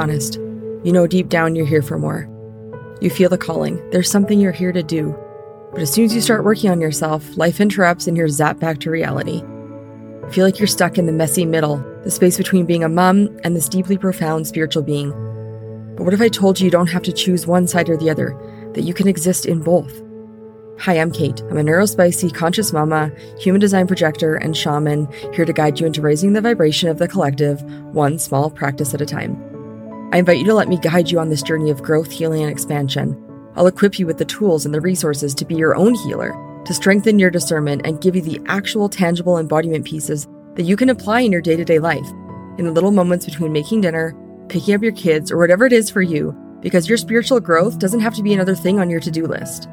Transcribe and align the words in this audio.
honest. 0.00 0.36
You 0.82 0.92
know 0.92 1.06
deep 1.06 1.28
down 1.28 1.54
you're 1.54 1.66
here 1.66 1.82
for 1.82 1.98
more. 1.98 2.26
You 3.02 3.10
feel 3.10 3.28
the 3.28 3.36
calling. 3.36 3.76
There's 3.90 4.10
something 4.10 4.40
you're 4.40 4.50
here 4.50 4.72
to 4.72 4.82
do. 4.82 5.14
But 5.72 5.82
as 5.82 5.92
soon 5.92 6.06
as 6.06 6.14
you 6.14 6.22
start 6.22 6.44
working 6.44 6.70
on 6.70 6.80
yourself, 6.80 7.36
life 7.36 7.60
interrupts 7.60 8.06
and 8.06 8.16
you're 8.16 8.26
zapped 8.26 8.60
back 8.60 8.80
to 8.80 8.90
reality. 8.90 9.42
I 10.26 10.30
feel 10.30 10.44
like 10.44 10.58
you're 10.58 10.66
stuck 10.66 10.96
in 10.96 11.04
the 11.06 11.12
messy 11.12 11.44
middle, 11.44 11.76
the 12.02 12.10
space 12.10 12.38
between 12.38 12.64
being 12.64 12.82
a 12.82 12.88
mom 12.88 13.38
and 13.44 13.54
this 13.54 13.68
deeply 13.68 13.98
profound 13.98 14.46
spiritual 14.46 14.82
being. 14.82 15.10
But 15.96 16.04
what 16.04 16.14
if 16.14 16.20
I 16.20 16.28
told 16.28 16.58
you 16.58 16.64
you 16.64 16.70
don't 16.70 16.88
have 16.88 17.02
to 17.02 17.12
choose 17.12 17.46
one 17.46 17.66
side 17.66 17.90
or 17.90 17.96
the 17.96 18.10
other, 18.10 18.34
that 18.74 18.82
you 18.82 18.94
can 18.94 19.06
exist 19.06 19.44
in 19.44 19.60
both? 19.60 20.02
Hi, 20.78 20.98
I'm 20.98 21.12
Kate. 21.12 21.42
I'm 21.42 21.58
a 21.58 21.62
neurospicy, 21.62 22.32
conscious 22.34 22.72
mama, 22.72 23.12
human 23.38 23.60
design 23.60 23.86
projector, 23.86 24.36
and 24.36 24.56
shaman 24.56 25.12
here 25.34 25.44
to 25.44 25.52
guide 25.52 25.78
you 25.78 25.86
into 25.86 26.00
raising 26.00 26.32
the 26.32 26.40
vibration 26.40 26.88
of 26.88 26.98
the 26.98 27.06
collective, 27.06 27.62
one 27.94 28.18
small 28.18 28.50
practice 28.50 28.94
at 28.94 29.02
a 29.02 29.06
time. 29.06 29.49
I 30.12 30.18
invite 30.18 30.38
you 30.38 30.44
to 30.46 30.54
let 30.54 30.66
me 30.66 30.76
guide 30.76 31.08
you 31.08 31.20
on 31.20 31.28
this 31.28 31.42
journey 31.42 31.70
of 31.70 31.84
growth, 31.84 32.10
healing, 32.10 32.42
and 32.42 32.50
expansion. 32.50 33.16
I'll 33.54 33.68
equip 33.68 33.96
you 33.96 34.06
with 34.06 34.18
the 34.18 34.24
tools 34.24 34.66
and 34.66 34.74
the 34.74 34.80
resources 34.80 35.34
to 35.36 35.44
be 35.44 35.54
your 35.54 35.76
own 35.76 35.94
healer, 35.94 36.32
to 36.64 36.74
strengthen 36.74 37.20
your 37.20 37.30
discernment, 37.30 37.82
and 37.84 38.00
give 38.00 38.16
you 38.16 38.22
the 38.22 38.40
actual 38.46 38.88
tangible 38.88 39.38
embodiment 39.38 39.84
pieces 39.84 40.26
that 40.56 40.64
you 40.64 40.76
can 40.76 40.90
apply 40.90 41.20
in 41.20 41.30
your 41.30 41.40
day 41.40 41.54
to 41.54 41.64
day 41.64 41.78
life, 41.78 42.08
in 42.58 42.64
the 42.64 42.72
little 42.72 42.90
moments 42.90 43.24
between 43.24 43.52
making 43.52 43.82
dinner, 43.82 44.12
picking 44.48 44.74
up 44.74 44.82
your 44.82 44.90
kids, 44.90 45.30
or 45.30 45.38
whatever 45.38 45.64
it 45.64 45.72
is 45.72 45.88
for 45.90 46.02
you, 46.02 46.32
because 46.60 46.88
your 46.88 46.98
spiritual 46.98 47.38
growth 47.38 47.78
doesn't 47.78 48.00
have 48.00 48.14
to 48.16 48.22
be 48.24 48.34
another 48.34 48.56
thing 48.56 48.80
on 48.80 48.90
your 48.90 49.00
to 49.00 49.12
do 49.12 49.28
list. 49.28 49.68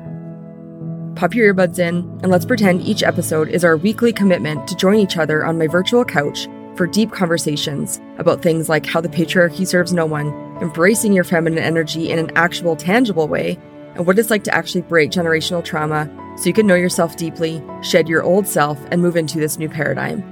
Pop 1.15 1.33
your 1.33 1.51
earbuds 1.51 1.79
in, 1.79 1.97
and 2.21 2.29
let's 2.29 2.45
pretend 2.45 2.83
each 2.83 3.01
episode 3.01 3.49
is 3.49 3.65
our 3.65 3.75
weekly 3.75 4.13
commitment 4.13 4.67
to 4.67 4.75
join 4.75 4.99
each 4.99 5.17
other 5.17 5.43
on 5.43 5.57
my 5.57 5.65
virtual 5.65 6.05
couch 6.05 6.47
for 6.77 6.87
deep 6.87 7.11
conversations 7.11 7.99
about 8.17 8.41
things 8.41 8.69
like 8.69 8.85
how 8.85 9.01
the 9.01 9.09
patriarchy 9.09 9.65
serves 9.65 9.91
no 9.91 10.05
one, 10.05 10.27
embracing 10.61 11.11
your 11.11 11.23
feminine 11.23 11.63
energy 11.63 12.09
in 12.11 12.19
an 12.19 12.31
actual, 12.35 12.75
tangible 12.75 13.27
way, 13.27 13.57
and 13.95 14.05
what 14.05 14.19
it's 14.19 14.29
like 14.29 14.43
to 14.43 14.53
actually 14.53 14.81
break 14.81 15.09
generational 15.09 15.63
trauma 15.63 16.07
so 16.37 16.45
you 16.45 16.53
can 16.53 16.67
know 16.67 16.75
yourself 16.75 17.17
deeply, 17.17 17.63
shed 17.81 18.07
your 18.07 18.21
old 18.21 18.47
self, 18.47 18.79
and 18.91 19.01
move 19.01 19.15
into 19.15 19.39
this 19.39 19.57
new 19.57 19.67
paradigm. 19.67 20.23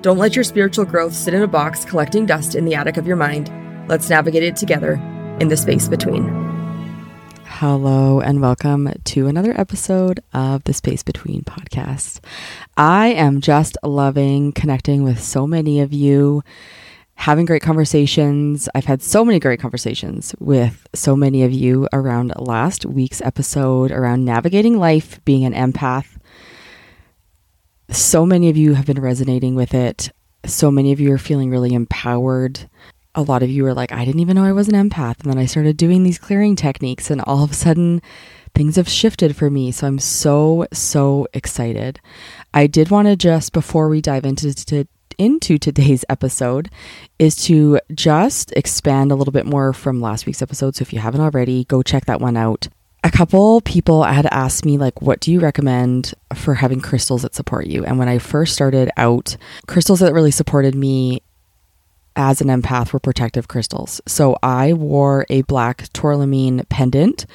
Don't 0.00 0.18
let 0.18 0.34
your 0.34 0.44
spiritual 0.44 0.84
growth 0.84 1.14
sit 1.14 1.34
in 1.34 1.42
a 1.42 1.46
box 1.46 1.84
collecting 1.84 2.26
dust 2.26 2.54
in 2.54 2.64
the 2.64 2.74
attic 2.74 2.96
of 2.96 3.06
your 3.06 3.16
mind. 3.16 3.50
Let's 3.88 4.08
navigate 4.08 4.42
it 4.42 4.56
together 4.56 4.94
in 5.40 5.48
the 5.48 5.56
space 5.56 5.88
between. 5.88 6.53
Hello, 7.58 8.18
and 8.20 8.40
welcome 8.40 8.92
to 9.04 9.28
another 9.28 9.52
episode 9.58 10.18
of 10.32 10.64
the 10.64 10.72
Space 10.72 11.04
Between 11.04 11.42
podcast. 11.42 12.18
I 12.76 13.10
am 13.12 13.40
just 13.40 13.76
loving 13.84 14.50
connecting 14.50 15.04
with 15.04 15.22
so 15.22 15.46
many 15.46 15.80
of 15.80 15.92
you, 15.92 16.42
having 17.14 17.46
great 17.46 17.62
conversations. 17.62 18.68
I've 18.74 18.86
had 18.86 19.04
so 19.04 19.24
many 19.24 19.38
great 19.38 19.60
conversations 19.60 20.34
with 20.40 20.84
so 20.94 21.14
many 21.14 21.44
of 21.44 21.52
you 21.52 21.86
around 21.92 22.32
last 22.40 22.84
week's 22.86 23.22
episode 23.22 23.92
around 23.92 24.24
navigating 24.24 24.76
life, 24.76 25.24
being 25.24 25.44
an 25.44 25.54
empath. 25.54 26.18
So 27.88 28.26
many 28.26 28.50
of 28.50 28.56
you 28.56 28.74
have 28.74 28.86
been 28.86 29.00
resonating 29.00 29.54
with 29.54 29.74
it. 29.74 30.10
So 30.44 30.72
many 30.72 30.90
of 30.90 30.98
you 30.98 31.12
are 31.12 31.18
feeling 31.18 31.50
really 31.50 31.72
empowered 31.72 32.68
a 33.14 33.22
lot 33.22 33.42
of 33.42 33.50
you 33.50 33.64
were 33.64 33.74
like, 33.74 33.92
I 33.92 34.04
didn't 34.04 34.20
even 34.20 34.36
know 34.36 34.44
I 34.44 34.52
was 34.52 34.68
an 34.68 34.74
empath. 34.74 35.22
And 35.22 35.32
then 35.32 35.38
I 35.38 35.46
started 35.46 35.76
doing 35.76 36.02
these 36.02 36.18
clearing 36.18 36.56
techniques, 36.56 37.10
and 37.10 37.20
all 37.20 37.44
of 37.44 37.50
a 37.52 37.54
sudden, 37.54 38.02
things 38.54 38.76
have 38.76 38.88
shifted 38.88 39.34
for 39.36 39.50
me. 39.50 39.72
So 39.72 39.86
I'm 39.86 39.98
so, 39.98 40.66
so 40.72 41.26
excited. 41.32 42.00
I 42.52 42.66
did 42.66 42.90
want 42.90 43.08
to 43.08 43.16
just, 43.16 43.52
before 43.52 43.88
we 43.88 44.00
dive 44.00 44.24
into, 44.24 44.54
to, 44.54 44.86
into 45.18 45.58
today's 45.58 46.04
episode, 46.08 46.70
is 47.18 47.36
to 47.46 47.80
just 47.92 48.52
expand 48.52 49.10
a 49.10 49.16
little 49.16 49.32
bit 49.32 49.46
more 49.46 49.72
from 49.72 50.00
last 50.00 50.26
week's 50.26 50.42
episode. 50.42 50.76
So 50.76 50.82
if 50.82 50.92
you 50.92 51.00
haven't 51.00 51.20
already, 51.20 51.64
go 51.64 51.82
check 51.82 52.06
that 52.06 52.20
one 52.20 52.36
out. 52.36 52.68
A 53.02 53.10
couple 53.10 53.60
people 53.60 54.02
had 54.04 54.26
asked 54.30 54.64
me, 54.64 54.78
like, 54.78 55.02
what 55.02 55.20
do 55.20 55.30
you 55.30 55.38
recommend 55.38 56.14
for 56.34 56.54
having 56.54 56.80
crystals 56.80 57.20
that 57.20 57.34
support 57.34 57.66
you? 57.66 57.84
And 57.84 57.98
when 57.98 58.08
I 58.08 58.18
first 58.18 58.54
started 58.54 58.90
out, 58.96 59.36
crystals 59.66 60.00
that 60.00 60.14
really 60.14 60.30
supported 60.30 60.74
me 60.74 61.20
as 62.16 62.40
an 62.40 62.48
empath 62.48 62.92
were 62.92 63.00
protective 63.00 63.48
crystals. 63.48 64.00
So 64.06 64.36
I 64.42 64.72
wore 64.72 65.26
a 65.28 65.42
black 65.42 65.88
tourmaline 65.92 66.64
pendant 66.68 67.26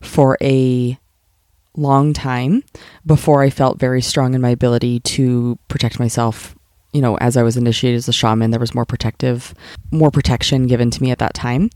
for 0.00 0.36
a 0.40 0.98
long 1.76 2.12
time 2.12 2.62
before 3.06 3.42
I 3.42 3.50
felt 3.50 3.78
very 3.78 4.02
strong 4.02 4.34
in 4.34 4.40
my 4.40 4.50
ability 4.50 5.00
to 5.00 5.58
protect 5.68 5.98
myself. 5.98 6.54
You 6.92 7.00
know, 7.00 7.16
as 7.18 7.36
I 7.36 7.44
was 7.44 7.56
initiated 7.56 7.98
as 7.98 8.08
a 8.08 8.12
shaman, 8.12 8.50
there 8.50 8.58
was 8.58 8.74
more 8.74 8.84
protective, 8.84 9.54
more 9.92 10.10
protection 10.10 10.66
given 10.66 10.90
to 10.90 11.00
me 11.00 11.12
at 11.12 11.18
that 11.18 11.34
time. 11.34 11.70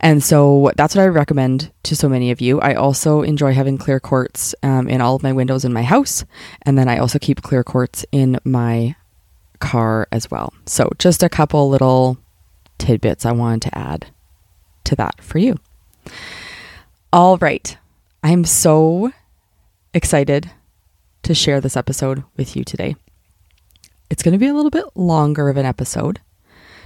And 0.00 0.24
so 0.24 0.72
that's 0.76 0.96
what 0.96 1.02
I 1.02 1.08
recommend 1.08 1.70
to 1.82 1.94
so 1.94 2.08
many 2.08 2.30
of 2.30 2.40
you. 2.40 2.60
I 2.60 2.72
also 2.72 3.20
enjoy 3.20 3.52
having 3.52 3.76
clear 3.76 4.00
quartz 4.00 4.54
um, 4.62 4.88
in 4.88 5.02
all 5.02 5.16
of 5.16 5.22
my 5.22 5.32
windows 5.32 5.66
in 5.66 5.74
my 5.74 5.82
house. 5.82 6.24
And 6.62 6.78
then 6.78 6.88
I 6.88 6.96
also 6.96 7.18
keep 7.18 7.42
clear 7.42 7.62
quartz 7.62 8.06
in 8.10 8.38
my 8.44 8.96
car 9.64 10.06
as 10.12 10.30
well. 10.30 10.52
So, 10.66 10.90
just 10.98 11.22
a 11.22 11.28
couple 11.28 11.68
little 11.68 12.18
tidbits 12.78 13.24
I 13.24 13.32
wanted 13.32 13.62
to 13.62 13.78
add 13.78 14.06
to 14.84 14.96
that 14.96 15.22
for 15.22 15.38
you. 15.38 15.56
All 17.12 17.38
right. 17.38 17.76
I'm 18.22 18.44
so 18.44 19.12
excited 19.92 20.50
to 21.22 21.34
share 21.34 21.60
this 21.60 21.76
episode 21.76 22.24
with 22.36 22.56
you 22.56 22.64
today. 22.64 22.96
It's 24.10 24.22
going 24.22 24.32
to 24.32 24.38
be 24.38 24.48
a 24.48 24.54
little 24.54 24.70
bit 24.70 24.84
longer 24.94 25.48
of 25.48 25.56
an 25.56 25.66
episode. 25.66 26.20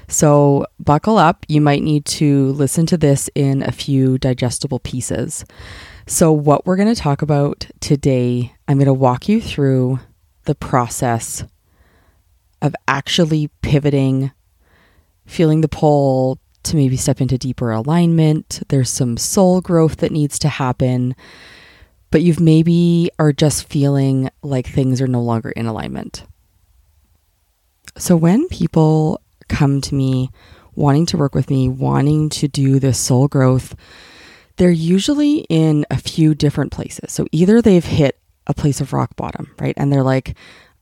So, 0.06 0.64
buckle 0.78 1.18
up. 1.18 1.44
You 1.48 1.60
might 1.60 1.82
need 1.82 2.04
to 2.06 2.52
listen 2.52 2.86
to 2.86 2.96
this 2.96 3.28
in 3.34 3.62
a 3.62 3.72
few 3.72 4.18
digestible 4.18 4.78
pieces. 4.78 5.44
So, 6.06 6.32
what 6.32 6.64
we're 6.64 6.76
going 6.76 6.94
to 6.94 7.00
talk 7.00 7.22
about 7.22 7.66
today, 7.80 8.54
I'm 8.68 8.78
going 8.78 8.86
to 8.86 8.94
walk 8.94 9.28
you 9.28 9.40
through 9.40 9.98
the 10.44 10.54
process 10.54 11.44
of 12.62 12.74
actually 12.86 13.48
pivoting, 13.62 14.32
feeling 15.26 15.60
the 15.60 15.68
pull 15.68 16.38
to 16.64 16.76
maybe 16.76 16.96
step 16.96 17.20
into 17.20 17.38
deeper 17.38 17.70
alignment. 17.70 18.62
There's 18.68 18.90
some 18.90 19.16
soul 19.16 19.60
growth 19.60 19.98
that 19.98 20.12
needs 20.12 20.38
to 20.40 20.48
happen, 20.48 21.14
but 22.10 22.22
you've 22.22 22.40
maybe 22.40 23.10
are 23.18 23.32
just 23.32 23.68
feeling 23.68 24.30
like 24.42 24.66
things 24.66 25.00
are 25.00 25.06
no 25.06 25.22
longer 25.22 25.50
in 25.50 25.66
alignment. 25.66 26.24
So 27.96 28.16
when 28.16 28.48
people 28.48 29.20
come 29.48 29.80
to 29.80 29.94
me 29.94 30.30
wanting 30.74 31.06
to 31.06 31.16
work 31.16 31.34
with 31.34 31.50
me, 31.50 31.68
wanting 31.68 32.28
to 32.28 32.48
do 32.48 32.78
this 32.78 32.98
soul 32.98 33.28
growth, 33.28 33.74
they're 34.56 34.70
usually 34.70 35.38
in 35.48 35.86
a 35.90 35.96
few 35.96 36.34
different 36.34 36.72
places. 36.72 37.12
So 37.12 37.26
either 37.32 37.60
they've 37.60 37.84
hit 37.84 38.18
a 38.46 38.54
place 38.54 38.80
of 38.80 38.92
rock 38.92 39.16
bottom, 39.16 39.54
right? 39.58 39.74
And 39.76 39.92
they're 39.92 40.02
like, 40.02 40.36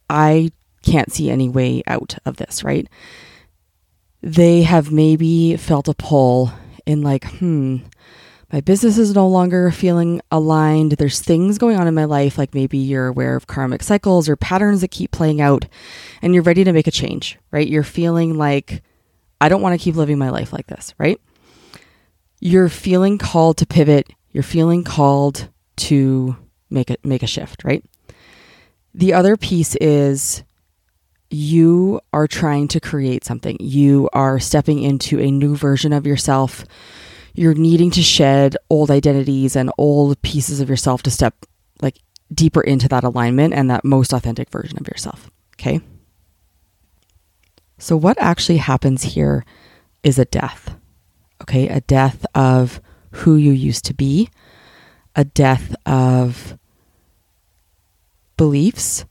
I 0.09 0.53
can't 0.87 1.13
see 1.13 1.31
any 1.31 1.49
way 1.49 1.83
out 1.87 2.17
of 2.25 2.37
this, 2.37 2.65
right? 2.65 2.89
They 4.23 4.63
have 4.63 4.91
maybe 4.91 5.57
felt 5.57 5.89
a 5.89 5.95
pull 5.95 6.53
in 6.87 7.03
like, 7.03 7.25
hmm, 7.25 7.79
my 8.53 8.61
business 8.61 8.97
is 8.97 9.15
no 9.15 9.27
longer 9.27 9.71
feeling 9.73 10.21
aligned. 10.31 10.93
There's 10.93 11.21
things 11.21 11.59
going 11.59 11.77
on 11.77 11.89
in 11.89 11.95
my 11.95 12.05
life, 12.05 12.39
like 12.39 12.55
maybe 12.55 12.79
you're 12.79 13.09
aware 13.09 13.35
of 13.35 13.49
karmic 13.49 13.83
cycles 13.83 14.29
or 14.29 14.37
patterns 14.37 14.81
that 14.81 14.93
keep 14.93 15.11
playing 15.11 15.41
out, 15.41 15.67
and 16.23 16.33
you're 16.33 16.45
ready 16.45 16.63
to 16.65 16.73
make 16.73 16.87
a 16.87 16.93
change, 16.93 17.39
right? 17.51 17.67
You're 17.67 17.83
feeling 17.83 18.39
like, 18.39 18.83
I 19.41 19.49
don't 19.49 19.63
want 19.63 19.79
to 19.79 19.85
keep 19.85 19.97
living 19.97 20.19
my 20.19 20.31
life 20.31 20.53
like 20.53 20.69
this, 20.69 20.95
right? 20.99 21.21
You're 22.41 22.69
feeling 22.69 23.19
called 23.19 23.59
to 23.59 23.67
pivot. 23.67 24.13
You're 24.31 24.43
feeling 24.43 24.85
called 24.85 25.49
to 25.77 26.37
make 26.71 26.91
it 26.91 27.05
make 27.05 27.23
a 27.23 27.27
shift, 27.27 27.65
right? 27.65 27.85
The 28.95 29.13
other 29.13 29.37
piece 29.37 29.75
is 29.77 30.43
you 31.31 32.01
are 32.13 32.27
trying 32.27 32.69
to 32.69 32.81
create 32.81 33.25
something. 33.25 33.57
You 33.61 34.09
are 34.13 34.39
stepping 34.39 34.83
into 34.83 35.21
a 35.21 35.31
new 35.31 35.57
version 35.57 35.93
of 35.93 36.07
yourself. 36.07 36.65
You're 37.35 37.55
needing 37.55 37.91
to 37.93 38.03
shed 38.03 38.57
old 38.71 38.91
identities 38.91 39.57
and 39.57 39.71
old 39.77 40.21
pieces 40.23 40.61
of 40.61 40.69
yourself 40.69 41.03
to 41.03 41.11
step 41.11 41.35
like 41.83 41.99
deeper 42.33 42.61
into 42.61 42.89
that 42.89 43.05
alignment 43.05 43.55
and 43.55 43.71
that 43.71 43.85
most 43.85 44.13
authentic 44.13 44.51
version 44.51 44.79
of 44.79 44.89
yourself. 44.89 45.31
Okay. 45.55 45.81
So, 47.79 47.97
what 47.97 48.17
actually 48.19 48.59
happens 48.59 49.03
here 49.03 49.45
is 50.03 50.19
a 50.19 50.25
death. 50.25 50.77
Okay. 51.43 51.69
A 51.69 51.81
death 51.81 52.25
of 52.35 52.81
who 53.11 53.37
you 53.37 53.53
used 53.53 53.85
to 53.87 53.95
be, 53.95 54.31
a 55.15 55.25
death 55.25 55.75
of 55.85 56.59
beliefs 58.37 59.05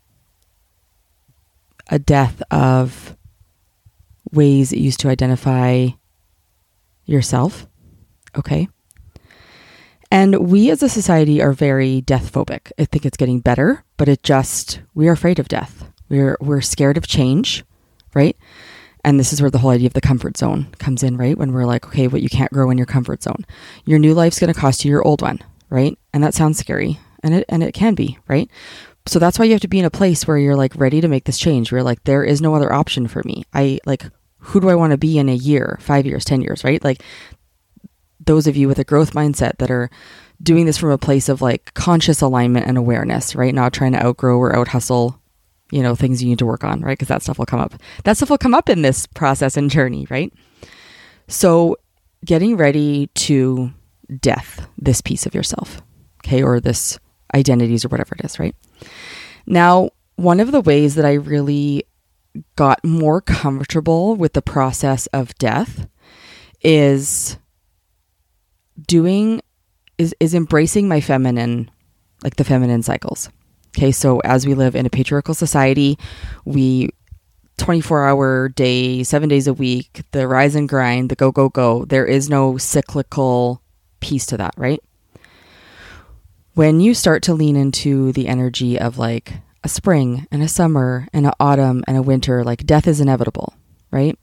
a 1.89 1.99
death 1.99 2.41
of 2.51 3.15
ways 4.31 4.73
it 4.73 4.79
used 4.79 4.99
to 5.01 5.09
identify 5.09 5.89
yourself. 7.05 7.67
Okay. 8.37 8.67
And 10.11 10.49
we 10.49 10.69
as 10.71 10.83
a 10.83 10.89
society 10.89 11.41
are 11.41 11.53
very 11.53 12.01
death 12.01 12.31
phobic. 12.31 12.71
I 12.79 12.85
think 12.85 13.05
it's 13.05 13.17
getting 13.17 13.39
better, 13.39 13.83
but 13.97 14.07
it 14.07 14.23
just, 14.23 14.81
we 14.93 15.07
are 15.07 15.13
afraid 15.13 15.39
of 15.39 15.47
death. 15.47 15.91
We're, 16.09 16.37
we're 16.39 16.61
scared 16.61 16.97
of 16.97 17.07
change, 17.07 17.63
right? 18.13 18.37
And 19.03 19.19
this 19.19 19.33
is 19.33 19.41
where 19.41 19.51
the 19.51 19.59
whole 19.59 19.71
idea 19.71 19.87
of 19.87 19.93
the 19.93 20.01
comfort 20.01 20.37
zone 20.37 20.67
comes 20.79 21.03
in, 21.03 21.17
right? 21.17 21.37
When 21.37 21.51
we're 21.51 21.65
like, 21.65 21.85
okay, 21.87 22.07
what 22.07 22.21
you 22.21 22.29
can't 22.29 22.51
grow 22.51 22.71
in 22.71 22.77
your 22.77 22.87
comfort 22.87 23.21
zone. 23.21 23.45
Your 23.85 23.99
new 23.99 24.13
life's 24.13 24.39
going 24.39 24.51
to 24.51 24.59
cost 24.59 24.83
you 24.83 24.89
your 24.89 25.05
old 25.05 25.21
one, 25.21 25.39
right? 25.69 25.97
And 26.11 26.23
that 26.23 26.33
sounds 26.33 26.57
scary, 26.57 26.99
and 27.21 27.35
it 27.35 27.45
and 27.47 27.61
it 27.61 27.73
can 27.73 27.93
be, 27.93 28.17
right? 28.27 28.49
So 29.07 29.19
that's 29.19 29.37
why 29.37 29.45
you 29.45 29.51
have 29.51 29.61
to 29.61 29.67
be 29.67 29.79
in 29.79 29.85
a 29.85 29.91
place 29.91 30.27
where 30.27 30.37
you're 30.37 30.55
like 30.55 30.75
ready 30.75 30.99
to 31.01 31.07
make 31.07 31.25
this 31.25 31.37
change. 31.37 31.71
Where 31.71 31.83
like 31.83 32.03
there 32.03 32.23
is 32.23 32.41
no 32.41 32.55
other 32.55 32.73
option 32.73 33.07
for 33.07 33.21
me. 33.23 33.43
I 33.53 33.79
like 33.85 34.03
who 34.39 34.59
do 34.59 34.69
I 34.69 34.75
want 34.75 34.91
to 34.91 34.97
be 34.97 35.17
in 35.17 35.29
a 35.29 35.35
year, 35.35 35.77
5 35.81 36.05
years, 36.05 36.25
10 36.25 36.41
years, 36.41 36.63
right? 36.63 36.83
Like 36.83 37.01
those 38.23 38.47
of 38.47 38.55
you 38.55 38.67
with 38.67 38.79
a 38.79 38.83
growth 38.83 39.13
mindset 39.13 39.57
that 39.57 39.71
are 39.71 39.89
doing 40.41 40.65
this 40.65 40.77
from 40.77 40.91
a 40.91 40.97
place 40.97 41.29
of 41.29 41.41
like 41.41 41.73
conscious 41.73 42.21
alignment 42.21 42.67
and 42.67 42.77
awareness, 42.77 43.35
right? 43.35 43.53
Not 43.53 43.73
trying 43.73 43.93
to 43.93 44.03
outgrow 44.03 44.37
or 44.37 44.55
out 44.55 44.69
hustle, 44.69 45.19
you 45.71 45.81
know, 45.81 45.95
things 45.95 46.21
you 46.21 46.29
need 46.29 46.39
to 46.39 46.45
work 46.45 46.63
on, 46.63 46.81
right? 46.81 46.97
Because 46.97 47.07
that 47.07 47.21
stuff 47.23 47.39
will 47.39 47.45
come 47.45 47.59
up. 47.59 47.73
That 48.03 48.17
stuff 48.17 48.29
will 48.29 48.37
come 48.37 48.53
up 48.53 48.69
in 48.69 48.81
this 48.81 49.05
process 49.07 49.57
and 49.57 49.69
journey, 49.69 50.07
right? 50.09 50.31
So, 51.27 51.77
getting 52.23 52.57
ready 52.57 53.07
to 53.07 53.71
death 54.19 54.67
this 54.77 55.01
piece 55.01 55.25
of 55.25 55.33
yourself, 55.33 55.81
okay, 56.23 56.43
or 56.43 56.59
this 56.59 56.99
identities 57.35 57.85
or 57.85 57.89
whatever 57.89 58.15
it 58.15 58.25
is, 58.25 58.39
right? 58.39 58.55
Now, 59.45 59.89
one 60.15 60.39
of 60.39 60.51
the 60.51 60.61
ways 60.61 60.95
that 60.95 61.05
I 61.05 61.13
really 61.13 61.83
got 62.55 62.83
more 62.83 63.21
comfortable 63.21 64.15
with 64.15 64.33
the 64.33 64.41
process 64.41 65.07
of 65.07 65.35
death 65.35 65.87
is 66.61 67.37
doing 68.87 69.41
is 69.97 70.13
is 70.19 70.33
embracing 70.33 70.87
my 70.87 70.99
feminine 70.99 71.69
like 72.23 72.35
the 72.35 72.43
feminine 72.43 72.83
cycles. 72.83 73.29
Okay, 73.69 73.91
so 73.91 74.19
as 74.19 74.47
we 74.47 74.53
live 74.53 74.75
in 74.75 74.85
a 74.85 74.89
patriarchal 74.89 75.33
society, 75.33 75.97
we 76.45 76.89
24 77.57 78.07
hour 78.07 78.49
day, 78.49 79.03
7 79.03 79.29
days 79.29 79.47
a 79.47 79.53
week, 79.53 80.03
the 80.11 80.27
rise 80.27 80.55
and 80.55 80.67
grind, 80.67 81.09
the 81.09 81.15
go 81.15 81.31
go 81.31 81.49
go. 81.49 81.85
There 81.85 82.05
is 82.05 82.29
no 82.29 82.57
cyclical 82.57 83.61
piece 83.99 84.25
to 84.27 84.37
that, 84.37 84.53
right? 84.57 84.81
When 86.55 86.79
you 86.79 86.93
start 86.93 87.21
to 87.23 87.33
lean 87.33 87.57
into 87.57 88.13
the 88.13 88.29
energy 88.29 88.79
of 88.79 88.97
like 88.97 89.33
a 89.65 89.67
spring 89.67 90.25
and 90.31 90.41
a 90.41 90.47
summer 90.47 91.05
and 91.11 91.25
an 91.25 91.33
autumn 91.37 91.83
and 91.85 91.97
a 91.97 92.01
winter, 92.01 92.45
like 92.45 92.65
death 92.65 92.87
is 92.87 93.01
inevitable, 93.01 93.53
right? 93.91 94.17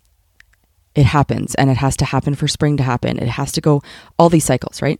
It 0.94 1.04
happens 1.04 1.54
and 1.56 1.68
it 1.68 1.76
has 1.76 1.94
to 1.98 2.06
happen 2.06 2.34
for 2.34 2.48
spring 2.48 2.78
to 2.78 2.82
happen. 2.82 3.18
It 3.18 3.28
has 3.28 3.52
to 3.52 3.60
go 3.60 3.82
all 4.18 4.30
these 4.30 4.46
cycles, 4.46 4.80
right? 4.80 4.98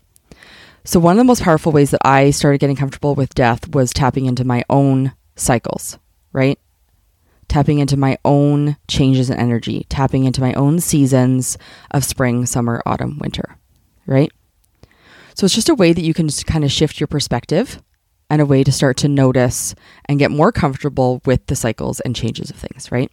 So, 0.85 1.01
one 1.01 1.13
of 1.13 1.19
the 1.19 1.25
most 1.25 1.43
powerful 1.43 1.73
ways 1.73 1.91
that 1.93 2.07
I 2.07 2.33
started 2.33 2.59
getting 2.59 2.77
comfortable 2.77 3.15
with 3.15 3.35
death 3.35 3.75
was 3.75 3.95
tapping 3.95 4.27
into 4.27 4.45
my 4.45 4.63
own 4.69 5.13
cycles, 5.35 5.99
right? 6.35 6.59
Tapping 7.49 7.79
into 7.79 7.97
my 7.97 8.19
own 8.27 8.77
changes 8.89 9.31
in 9.31 9.39
energy, 9.39 9.87
tapping 9.89 10.25
into 10.25 10.43
my 10.43 10.53
own 10.53 10.81
seasons 10.81 11.57
of 11.93 12.05
spring, 12.05 12.45
summer, 12.45 12.83
autumn, 12.85 13.19
winter, 13.21 13.57
right? 14.05 14.31
So, 15.35 15.45
it's 15.45 15.55
just 15.55 15.69
a 15.69 15.75
way 15.75 15.93
that 15.93 16.03
you 16.03 16.15
can 16.15 16.29
kind 16.47 16.65
of 16.65 16.73
shift 16.73 17.01
your 17.01 17.07
perspective 17.07 17.83
and 18.33 18.41
a 18.41 18.47
way 18.47 18.65
to 18.65 18.73
start 18.73 18.97
to 18.97 19.09
notice 19.09 19.75
and 20.07 20.19
get 20.19 20.31
more 20.31 20.51
comfortable 20.51 21.21
with 21.27 21.47
the 21.47 21.55
cycles 21.55 22.01
and 22.01 22.17
changes 22.17 22.49
of 22.49 22.57
things, 22.57 22.91
right? 22.91 23.11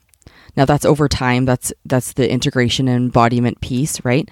Now 0.56 0.66
that's 0.66 0.86
over 0.86 1.08
time. 1.08 1.46
That's 1.46 1.74
that's 1.86 2.14
the 2.14 2.32
integration 2.32 2.88
and 2.88 3.06
embodiment 3.06 3.62
piece, 3.62 4.04
right? 4.06 4.30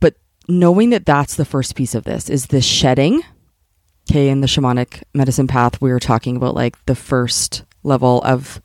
But 0.00 0.16
knowing 0.48 0.90
that 0.90 1.06
that's 1.06 1.34
the 1.36 1.44
first 1.44 1.74
piece 1.74 1.94
of 1.94 2.04
this 2.04 2.28
is 2.28 2.46
this 2.46 2.64
shedding. 2.64 3.22
Okay, 4.10 4.28
in 4.28 4.40
the 4.40 4.46
shamanic 4.46 5.02
medicine 5.14 5.46
path, 5.46 5.80
we 5.80 5.90
were 5.90 6.00
talking 6.00 6.36
about 6.36 6.54
like 6.54 6.82
the 6.86 6.94
first 6.94 7.64
level 7.82 8.22
of 8.22 8.60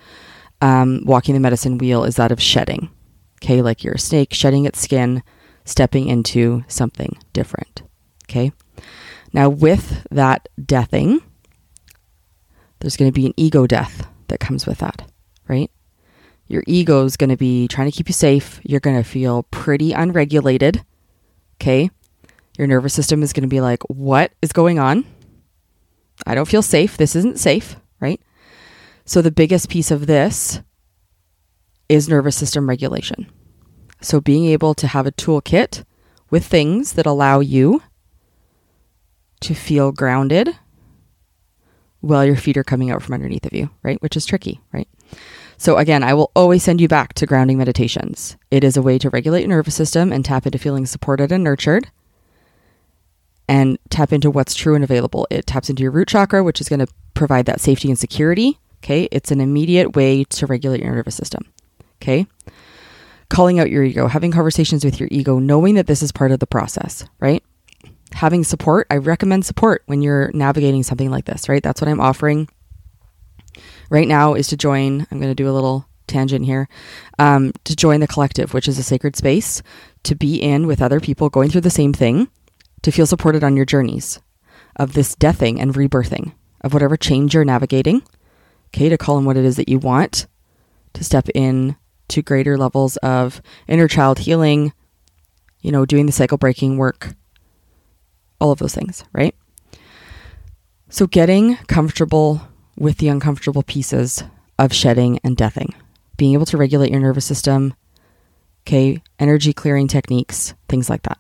um, 0.62 1.02
walking 1.06 1.34
the 1.34 1.40
medicine 1.40 1.78
wheel 1.78 2.04
is 2.04 2.18
that 2.18 2.32
of 2.32 2.42
shedding. 2.42 2.90
Okay, 3.42 3.62
like 3.62 3.84
you're 3.84 3.94
a 3.96 4.00
snake 4.00 4.34
shedding 4.34 4.66
its 4.66 4.80
skin, 4.80 5.24
stepping 5.64 6.08
into 6.08 6.64
something 6.68 7.18
different. 7.32 7.84
Okay, 8.30 8.52
now 9.34 9.50
with 9.50 10.06
that 10.12 10.48
deathing, 10.64 11.22
there's 12.80 12.96
going 12.96 13.10
to 13.10 13.16
be 13.16 13.26
an 13.26 13.34
ego 13.38 13.66
death 13.66 14.08
that 14.28 14.40
comes 14.40 14.68
with 14.68 14.78
that, 14.80 15.10
right? 15.48 15.72
Your 16.48 16.64
ego 16.68 17.06
is 17.06 17.18
going 17.18 17.30
to 17.32 17.38
be 17.38 17.68
trying 17.68 17.90
to 17.90 17.96
keep 17.96 18.08
you 18.08 18.14
safe. 18.14 18.60
You're 18.64 18.80
going 18.80 18.98
to 18.98 19.04
feel 19.04 19.44
pretty 19.44 19.94
unregulated 19.94 20.84
Okay. 21.62 21.90
Your 22.58 22.68
nervous 22.68 22.94
system 22.94 23.22
is 23.22 23.34
going 23.34 23.44
to 23.44 23.50
be 23.50 23.62
like, 23.62 23.84
what 23.84 24.32
is 24.42 24.54
going 24.54 24.80
on? 24.80 25.06
I 26.26 26.36
don't 26.36 26.48
feel 26.48 26.62
safe. 26.62 26.98
This 26.98 27.16
isn't 27.16 27.40
safe, 27.40 27.76
right? 28.00 28.22
So, 29.06 29.22
the 29.22 29.32
biggest 29.32 29.70
piece 29.70 29.92
of 29.92 30.08
this 30.08 30.62
is 31.88 32.10
nervous 32.10 32.36
system 32.36 32.68
regulation. 32.68 33.32
So, 34.02 34.22
being 34.22 34.46
able 34.46 34.74
to 34.76 34.88
have 34.88 35.08
a 35.08 35.12
toolkit 35.12 35.84
with 36.30 36.46
things 36.46 36.94
that 36.94 37.06
allow 37.06 37.40
you 37.40 37.82
to 39.42 39.54
feel 39.54 39.92
grounded 39.92 40.50
while 42.02 42.26
your 42.26 42.36
feet 42.36 42.58
are 42.58 42.64
coming 42.64 42.92
out 42.92 43.02
from 43.02 43.14
underneath 43.14 43.46
of 43.46 43.54
you, 43.54 43.70
right? 43.84 44.02
Which 44.02 44.16
is 44.16 44.26
tricky, 44.26 44.62
right? 44.74 44.88
So, 45.58 45.78
again, 45.78 46.04
I 46.04 46.14
will 46.14 46.32
always 46.36 46.64
send 46.64 46.80
you 46.80 46.88
back 46.88 47.14
to 47.16 47.26
grounding 47.26 47.58
meditations. 47.58 48.38
It 48.50 48.64
is 48.64 48.78
a 48.78 48.82
way 48.82 48.98
to 49.00 49.10
regulate 49.10 49.42
your 49.42 49.50
nervous 49.50 49.76
system 49.76 50.14
and 50.14 50.24
tap 50.24 50.46
into 50.46 50.58
feeling 50.58 50.86
supported 50.86 51.32
and 51.32 51.44
nurtured 51.44 51.90
and 53.50 53.78
tap 53.90 54.14
into 54.14 54.32
what's 54.32 54.54
true 54.54 54.76
and 54.76 54.84
available. 54.84 55.28
It 55.30 55.48
taps 55.48 55.70
into 55.70 55.84
your 55.84 55.92
root 55.92 56.08
chakra, 56.08 56.44
which 56.44 56.62
is 56.62 56.70
going 56.70 56.80
to 56.80 56.88
provide 57.14 57.46
that 57.48 57.60
safety 57.60 57.90
and 57.90 58.00
security. 58.00 58.60
Okay. 58.82 59.10
It's 59.12 59.32
an 59.32 59.42
immediate 59.42 59.96
way 59.96 60.24
to 60.24 60.46
regulate 60.46 60.82
your 60.82 60.94
nervous 60.94 61.16
system. 61.16 61.52
Okay. 62.02 62.28
Calling 63.30 63.60
out 63.60 63.70
your 63.70 63.84
ego, 63.84 64.08
having 64.08 64.32
conversations 64.32 64.86
with 64.86 65.00
your 65.00 65.10
ego, 65.12 65.40
knowing 65.40 65.76
that 65.76 65.88
this 65.88 66.02
is 66.02 66.12
part 66.12 66.32
of 66.32 66.40
the 66.40 66.48
process, 66.48 67.06
right? 67.20 67.44
Having 68.14 68.44
support. 68.44 68.88
I 68.90 68.98
recommend 68.98 69.46
support 69.46 69.84
when 69.86 70.02
you're 70.02 70.32
navigating 70.34 70.84
something 70.84 71.12
like 71.12 71.26
this, 71.26 71.48
right? 71.48 71.64
That's 71.64 71.80
what 71.80 71.88
I'm 71.88 72.02
offering 72.02 72.50
right 73.90 74.08
now 74.08 74.34
is 74.34 74.48
to 74.48 74.58
join. 74.58 75.06
I'm 75.12 75.20
going 75.20 75.32
to 75.32 75.36
do 75.36 75.50
a 75.50 75.54
little 75.54 75.88
tangent 76.08 76.46
here 76.46 76.68
um, 77.20 77.54
to 77.64 77.76
join 77.76 78.00
the 78.00 78.08
collective, 78.08 78.54
which 78.54 78.68
is 78.68 78.78
a 78.78 78.84
sacred 78.84 79.16
space 79.16 79.62
to 80.04 80.16
be 80.16 80.36
in 80.36 80.68
with 80.68 80.82
other 80.82 81.00
people 81.00 81.30
going 81.30 81.50
through 81.50 81.62
the 81.62 81.70
same 81.70 81.94
thing, 81.94 82.28
to 82.82 82.92
feel 82.92 83.06
supported 83.06 83.44
on 83.44 83.56
your 83.56 83.66
journeys 83.66 84.20
of 84.76 84.94
this 84.94 85.16
deathing 85.16 85.60
and 85.60 85.76
rebirthing 85.76 86.34
of 86.62 86.74
whatever 86.74 86.98
change 86.98 87.34
you're 87.34 87.46
navigating. 87.46 88.02
Okay, 88.68 88.90
to 88.90 88.98
call 88.98 89.18
in 89.18 89.26
what 89.26 89.38
it 89.38 89.46
is 89.46 89.56
that 89.56 89.70
you 89.70 89.80
want, 89.80 90.28
to 90.94 91.04
step 91.04 91.28
in 91.34 91.76
to 92.10 92.22
greater 92.22 92.58
levels 92.58 92.98
of 92.98 93.42
inner 93.68 93.88
child 93.88 94.20
healing, 94.20 94.74
you 95.62 95.72
know, 95.72 95.86
doing 95.86 96.06
the 96.06 96.12
cycle 96.12 96.38
breaking 96.38 96.78
work, 96.78 97.14
all 98.40 98.52
of 98.52 98.60
those 98.60 98.76
things, 98.76 99.04
right? 99.14 99.36
So, 100.90 101.06
getting 101.06 101.58
comfortable 101.68 102.42
with 102.78 102.98
the 102.98 103.10
uncomfortable 103.10 103.64
pieces 103.64 104.24
of 104.58 104.74
shedding 104.74 105.20
and 105.24 105.38
deathing, 105.38 105.76
being 106.18 106.34
able 106.34 106.46
to 106.48 106.58
regulate 106.58 106.92
your 106.92 107.00
nervous 107.00 107.26
system, 107.26 107.74
okay, 108.64 109.02
energy 109.20 109.54
clearing 109.54 109.88
techniques, 109.88 110.54
things 110.68 110.90
like 110.90 111.04
that. 111.04 111.20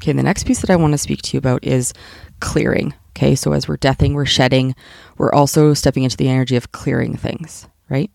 Okay, 0.00 0.12
the 0.12 0.22
next 0.22 0.44
piece 0.44 0.60
that 0.60 0.70
I 0.70 0.76
want 0.76 0.92
to 0.92 0.98
speak 0.98 1.22
to 1.22 1.36
you 1.36 1.38
about 1.38 1.64
is 1.64 1.92
clearing. 2.40 2.94
Okay, 3.10 3.34
so 3.34 3.52
as 3.52 3.66
we're 3.66 3.76
deathing, 3.76 4.14
we're 4.14 4.26
shedding, 4.26 4.76
we're 5.16 5.32
also 5.32 5.74
stepping 5.74 6.04
into 6.04 6.16
the 6.16 6.28
energy 6.28 6.54
of 6.54 6.70
clearing 6.70 7.16
things, 7.16 7.68
right? 7.88 8.10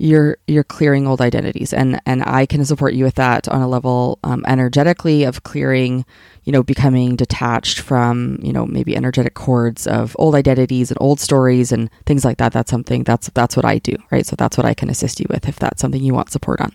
You're 0.00 0.38
you're 0.46 0.64
clearing 0.64 1.06
old 1.06 1.20
identities. 1.20 1.72
And 1.72 2.00
and 2.06 2.22
I 2.24 2.46
can 2.46 2.64
support 2.64 2.94
you 2.94 3.04
with 3.04 3.16
that 3.16 3.48
on 3.48 3.60
a 3.60 3.68
level 3.68 4.18
um, 4.24 4.44
energetically 4.48 5.24
of 5.24 5.42
clearing 5.42 6.06
you 6.44 6.52
know 6.52 6.62
becoming 6.62 7.16
detached 7.16 7.80
from 7.80 8.38
you 8.42 8.52
know 8.52 8.64
maybe 8.64 8.96
energetic 8.96 9.34
cords 9.34 9.86
of 9.86 10.16
old 10.18 10.34
identities 10.34 10.90
and 10.90 10.98
old 11.00 11.20
stories 11.20 11.70
and 11.70 11.90
things 12.06 12.24
like 12.24 12.38
that. 12.38 12.52
That's 12.52 12.70
something 12.70 13.04
that's 13.04 13.28
that's 13.34 13.56
what 13.56 13.66
I 13.66 13.78
do 13.78 13.94
right? 14.10 14.24
So 14.24 14.36
that's 14.36 14.56
what 14.56 14.66
I 14.66 14.74
can 14.74 14.88
assist 14.88 15.20
you 15.20 15.26
with 15.28 15.46
if 15.46 15.58
that's 15.58 15.82
something 15.82 16.02
you 16.02 16.14
want 16.14 16.30
support 16.30 16.60
on. 16.60 16.72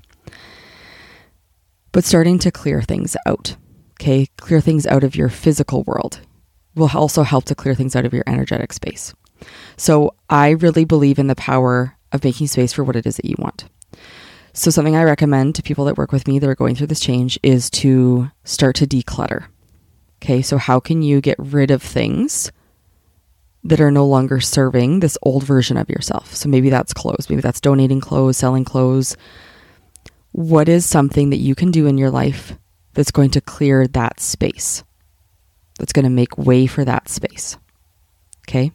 But 1.92 2.04
starting 2.04 2.38
to 2.40 2.52
clear 2.52 2.82
things 2.82 3.18
out 3.26 3.56
okay? 4.00 4.28
Clear 4.38 4.62
things 4.62 4.86
out 4.86 5.04
of 5.04 5.16
your 5.16 5.30
physical 5.30 5.84
world 5.84 6.20
will 6.76 6.92
also 6.94 7.24
help 7.24 7.46
to 7.46 7.56
clear 7.56 7.74
things 7.74 7.96
out 7.96 8.06
of 8.06 8.14
your 8.14 8.24
energetic 8.28 8.74
space. 8.74 9.14
So 9.78 10.14
I 10.30 10.50
really 10.50 10.86
believe 10.86 11.20
in 11.20 11.28
the 11.28 11.36
power 11.36 11.95
of 12.16 12.24
making 12.24 12.48
space 12.48 12.74
for 12.74 12.84
what 12.84 12.96
it 12.96 13.06
is 13.06 13.18
that 13.18 13.26
you 13.26 13.36
want. 13.38 13.66
So, 14.54 14.72
something 14.72 14.96
I 14.96 15.04
recommend 15.04 15.56
to 15.56 15.64
people 15.64 15.86
that 15.86 15.98
work 15.98 16.14
with 16.14 16.28
me 16.28 16.40
that 16.40 16.50
are 16.50 16.56
going 16.56 16.76
through 16.76 16.88
this 16.88 17.02
change 17.02 17.38
is 17.44 17.70
to 17.72 18.32
start 18.46 18.78
to 18.78 18.88
declutter. 18.88 19.48
Okay, 20.24 20.42
so 20.42 20.58
how 20.58 20.80
can 20.80 21.02
you 21.02 21.20
get 21.20 21.36
rid 21.38 21.72
of 21.72 21.84
things 21.84 22.52
that 23.66 23.82
are 23.82 23.92
no 23.92 24.06
longer 24.06 24.40
serving 24.40 25.02
this 25.02 25.18
old 25.22 25.44
version 25.44 25.76
of 25.76 25.90
yourself? 25.90 26.34
So, 26.34 26.48
maybe 26.48 26.70
that's 26.70 26.94
clothes, 26.94 27.30
maybe 27.30 27.42
that's 27.42 27.60
donating 27.60 28.00
clothes, 28.00 28.38
selling 28.38 28.64
clothes. 28.64 29.18
What 30.32 30.70
is 30.70 30.86
something 30.86 31.32
that 31.32 31.38
you 31.38 31.54
can 31.54 31.72
do 31.72 31.86
in 31.86 31.98
your 31.98 32.10
life 32.10 32.58
that's 32.94 33.12
going 33.12 33.32
to 33.32 33.42
clear 33.42 33.88
that 33.88 34.22
space? 34.22 34.84
That's 35.80 35.94
going 35.94 36.04
to 36.04 36.10
make 36.10 36.38
way 36.38 36.66
for 36.66 36.86
that 36.86 37.10
space. 37.10 37.58
Okay, 38.48 38.72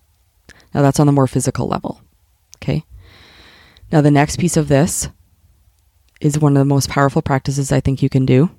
now 0.75 0.83
that's 0.83 1.01
on 1.01 1.07
the 1.07 1.13
more 1.13 1.27
physical 1.27 1.67
level. 1.67 2.03
Okay. 2.57 2.85
Now, 3.93 4.01
the 4.01 4.11
next 4.11 4.39
piece 4.39 4.57
of 4.57 4.69
this 4.69 5.09
is 6.21 6.39
one 6.39 6.57
of 6.57 6.61
the 6.61 6.65
most 6.65 6.89
powerful 6.89 7.23
practices 7.23 7.73
I 7.73 7.81
think 7.81 8.03
you 8.03 8.09
can 8.09 8.27
do 8.27 8.51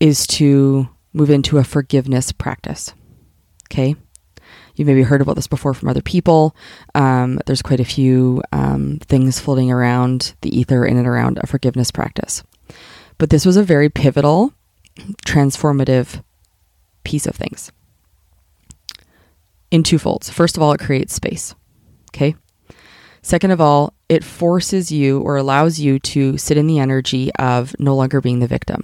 is 0.00 0.26
to 0.26 0.88
move 1.12 1.30
into 1.30 1.58
a 1.58 1.64
forgiveness 1.64 2.32
practice. 2.32 2.92
Okay. 3.70 3.94
You 4.74 4.84
maybe 4.84 5.02
heard 5.02 5.20
about 5.20 5.36
this 5.36 5.46
before 5.46 5.74
from 5.74 5.88
other 5.88 6.02
people. 6.02 6.56
Um, 6.94 7.38
there's 7.46 7.62
quite 7.62 7.78
a 7.78 7.84
few 7.84 8.42
um, 8.52 8.98
things 9.02 9.38
floating 9.38 9.70
around 9.70 10.34
the 10.40 10.56
ether 10.56 10.84
in 10.84 10.96
and 10.96 11.06
around 11.06 11.38
a 11.38 11.46
forgiveness 11.46 11.92
practice. 11.92 12.42
But 13.18 13.30
this 13.30 13.46
was 13.46 13.56
a 13.56 13.62
very 13.62 13.88
pivotal, 13.88 14.52
transformative 15.24 16.24
piece 17.04 17.26
of 17.26 17.36
things 17.36 17.70
in 19.70 19.84
two 19.84 19.98
folds. 19.98 20.30
First 20.30 20.56
of 20.56 20.62
all, 20.62 20.72
it 20.72 20.80
creates 20.80 21.14
space. 21.14 21.54
Okay. 22.10 22.34
Second 23.24 23.52
of 23.52 23.60
all, 23.60 23.94
it 24.10 24.22
forces 24.22 24.92
you 24.92 25.18
or 25.20 25.36
allows 25.36 25.80
you 25.80 25.98
to 25.98 26.36
sit 26.36 26.58
in 26.58 26.66
the 26.66 26.78
energy 26.78 27.32
of 27.36 27.74
no 27.78 27.96
longer 27.96 28.20
being 28.20 28.40
the 28.40 28.46
victim. 28.46 28.82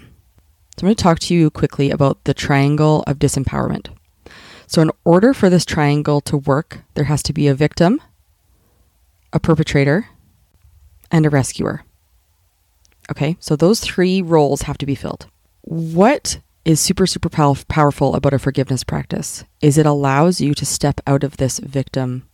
So 0.79 0.85
I'm 0.85 0.87
going 0.87 0.97
to 0.97 1.03
talk 1.03 1.19
to 1.19 1.35
you 1.35 1.51
quickly 1.51 1.91
about 1.91 2.25
the 2.25 2.33
triangle 2.33 3.05
of 3.07 3.19
disempowerment. 3.19 3.89
So, 4.67 4.81
in 4.81 4.93
order 5.05 5.35
for 5.35 5.51
this 5.51 5.67
triangle 5.67 6.23
to 6.23 6.39
work, 6.39 6.79
there 6.95 7.05
has 7.05 7.23
to 7.25 7.35
be 7.35 7.49
a 7.49 7.55
victim, 7.55 8.01
a 9.31 9.39
perpetrator, 9.39 10.09
and 11.11 11.27
a 11.27 11.31
rescuer. 11.31 11.85
Okay, 13.11 13.37
so 13.41 13.57
those 13.57 13.81
three 13.81 14.23
roles 14.23 14.63
have 14.63 14.79
to 14.79 14.87
be 14.87 14.95
filled. 14.95 15.27
What 15.61 16.41
is 16.65 16.81
super, 16.81 17.07
super 17.07 17.29
pow- 17.29 17.57
powerful 17.69 18.15
about 18.15 18.33
a 18.33 18.39
forgiveness 18.39 18.85
practice 18.85 19.45
is 19.61 19.77
it 19.77 19.85
allows 19.85 20.41
you 20.41 20.55
to 20.55 20.65
step 20.65 21.03
out 21.07 21.25
of 21.25 21.37
this 21.37 21.59
victim, 21.59 22.30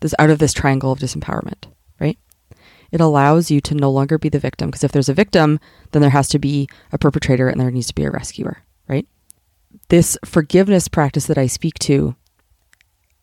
this 0.00 0.14
out 0.18 0.30
of 0.30 0.38
this 0.38 0.52
triangle 0.52 0.92
of 0.92 0.98
disempowerment, 0.98 1.66
right? 2.00 2.18
It 2.90 3.00
allows 3.00 3.50
you 3.50 3.60
to 3.62 3.74
no 3.74 3.90
longer 3.90 4.18
be 4.18 4.28
the 4.28 4.38
victim 4.38 4.68
because 4.68 4.84
if 4.84 4.92
there's 4.92 5.08
a 5.08 5.14
victim, 5.14 5.60
then 5.92 6.02
there 6.02 6.10
has 6.10 6.28
to 6.30 6.38
be 6.38 6.68
a 6.92 6.98
perpetrator 6.98 7.48
and 7.48 7.60
there 7.60 7.70
needs 7.70 7.88
to 7.88 7.94
be 7.94 8.04
a 8.04 8.10
rescuer, 8.10 8.62
right? 8.88 9.06
this 9.88 10.18
forgiveness 10.24 10.88
practice 10.88 11.26
that 11.26 11.38
I 11.38 11.46
speak 11.46 11.78
to 11.80 12.14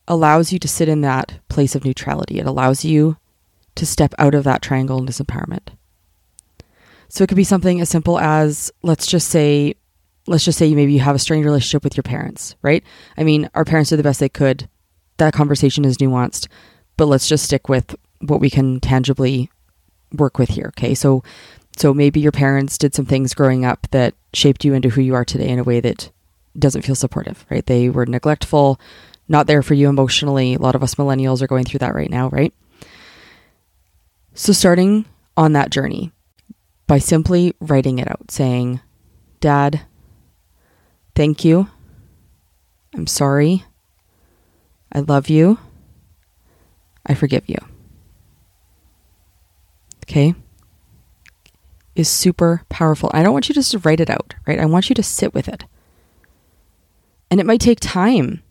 allows 0.08 0.52
you 0.52 0.60
to 0.60 0.68
sit 0.68 0.90
in 0.90 1.02
that 1.02 1.40
place 1.50 1.76
of 1.76 1.86
neutrality. 1.86 2.40
It 2.40 2.46
allows 2.46 2.86
you 2.86 3.18
to 3.76 3.86
step 3.86 4.14
out 4.18 4.36
of 4.36 4.44
that 4.44 4.62
triangle 4.62 5.00
of 5.00 5.06
disempowerment. 5.06 5.70
So 7.08 7.24
it 7.24 7.28
could 7.28 7.36
be 7.36 7.44
something 7.44 7.82
as 7.82 7.90
simple 7.90 8.20
as 8.20 8.72
let's 8.82 9.08
just 9.08 9.30
say 9.30 9.76
let's 10.28 10.44
just 10.44 10.58
say 10.58 10.74
maybe 10.74 10.94
you 10.94 11.00
have 11.02 11.16
a 11.16 11.20
strained 11.20 11.46
relationship 11.46 11.84
with 11.84 11.96
your 11.96 12.04
parents, 12.04 12.56
right? 12.64 12.84
I 13.16 13.24
mean, 13.24 13.48
our 13.54 13.64
parents 13.64 13.92
did 13.92 13.98
the 13.98 14.04
best 14.04 14.20
they 14.20 14.30
could. 14.30 14.68
That 15.18 15.34
conversation 15.34 15.86
is 15.86 15.98
nuanced, 15.98 16.48
but 16.98 17.06
let's 17.06 17.28
just 17.28 17.46
stick 17.46 17.70
with 17.70 17.96
what 18.20 18.40
we 18.40 18.50
can 18.50 18.80
tangibly 18.80 19.50
work 20.14 20.38
with 20.38 20.50
here, 20.50 20.68
okay? 20.78 20.94
So 20.94 21.24
so 21.78 21.94
maybe 21.94 22.20
your 22.20 22.32
parents 22.32 22.78
did 22.78 22.96
some 22.96 23.06
things 23.06 23.34
growing 23.34 23.66
up 23.66 23.88
that 23.92 24.14
shaped 24.34 24.64
you 24.64 24.74
into 24.74 24.90
who 24.90 25.02
you 25.02 25.14
are 25.14 25.26
today 25.26 25.50
in 25.50 25.60
a 25.60 25.64
way 25.64 25.82
that 25.82 26.10
doesn't 26.58 26.84
feel 26.84 26.96
supportive, 26.96 27.46
right? 27.50 27.66
They 27.66 27.90
were 27.90 28.06
neglectful, 28.06 28.80
not 29.28 29.48
there 29.48 29.62
for 29.62 29.74
you 29.74 29.90
emotionally. 29.90 30.54
A 30.54 30.60
lot 30.60 30.76
of 30.76 30.84
us 30.84 30.96
millennials 30.96 31.42
are 31.42 31.48
going 31.48 31.66
through 31.66 31.80
that 31.80 31.96
right 31.96 32.10
now, 32.10 32.30
right? 32.30 32.54
So, 34.34 34.54
starting 34.54 35.06
on 35.36 35.54
that 35.54 35.70
journey 35.70 36.12
by 36.88 37.00
simply 37.00 37.56
writing 37.60 38.00
it 38.00 38.10
out, 38.10 38.32
saying, 38.32 38.80
Dad, 39.40 39.82
thank 41.14 41.44
you. 41.44 41.70
I'm 42.94 43.08
sorry. 43.08 43.66
I 44.96 45.02
love 45.02 45.28
you. 45.28 45.60
I 47.06 47.16
forgive 47.16 47.44
you. 47.48 47.58
Okay? 50.06 50.34
Is 51.96 52.08
super 52.08 52.64
powerful. 52.70 53.12
I 53.14 53.22
don't 53.22 53.34
want 53.34 53.50
you 53.50 53.56
just 53.56 53.72
to 53.72 53.80
write 53.80 54.00
it 54.00 54.10
out, 54.10 54.36
right? 54.48 54.58
I 54.58 54.66
want 54.66 54.88
you 54.88 54.96
to 54.96 55.04
sit 55.04 55.34
with 55.34 55.50
it. 55.50 55.66
And 57.30 57.42
it 57.42 57.46
might 57.46 57.60
take 57.60 57.82
time 57.82 58.42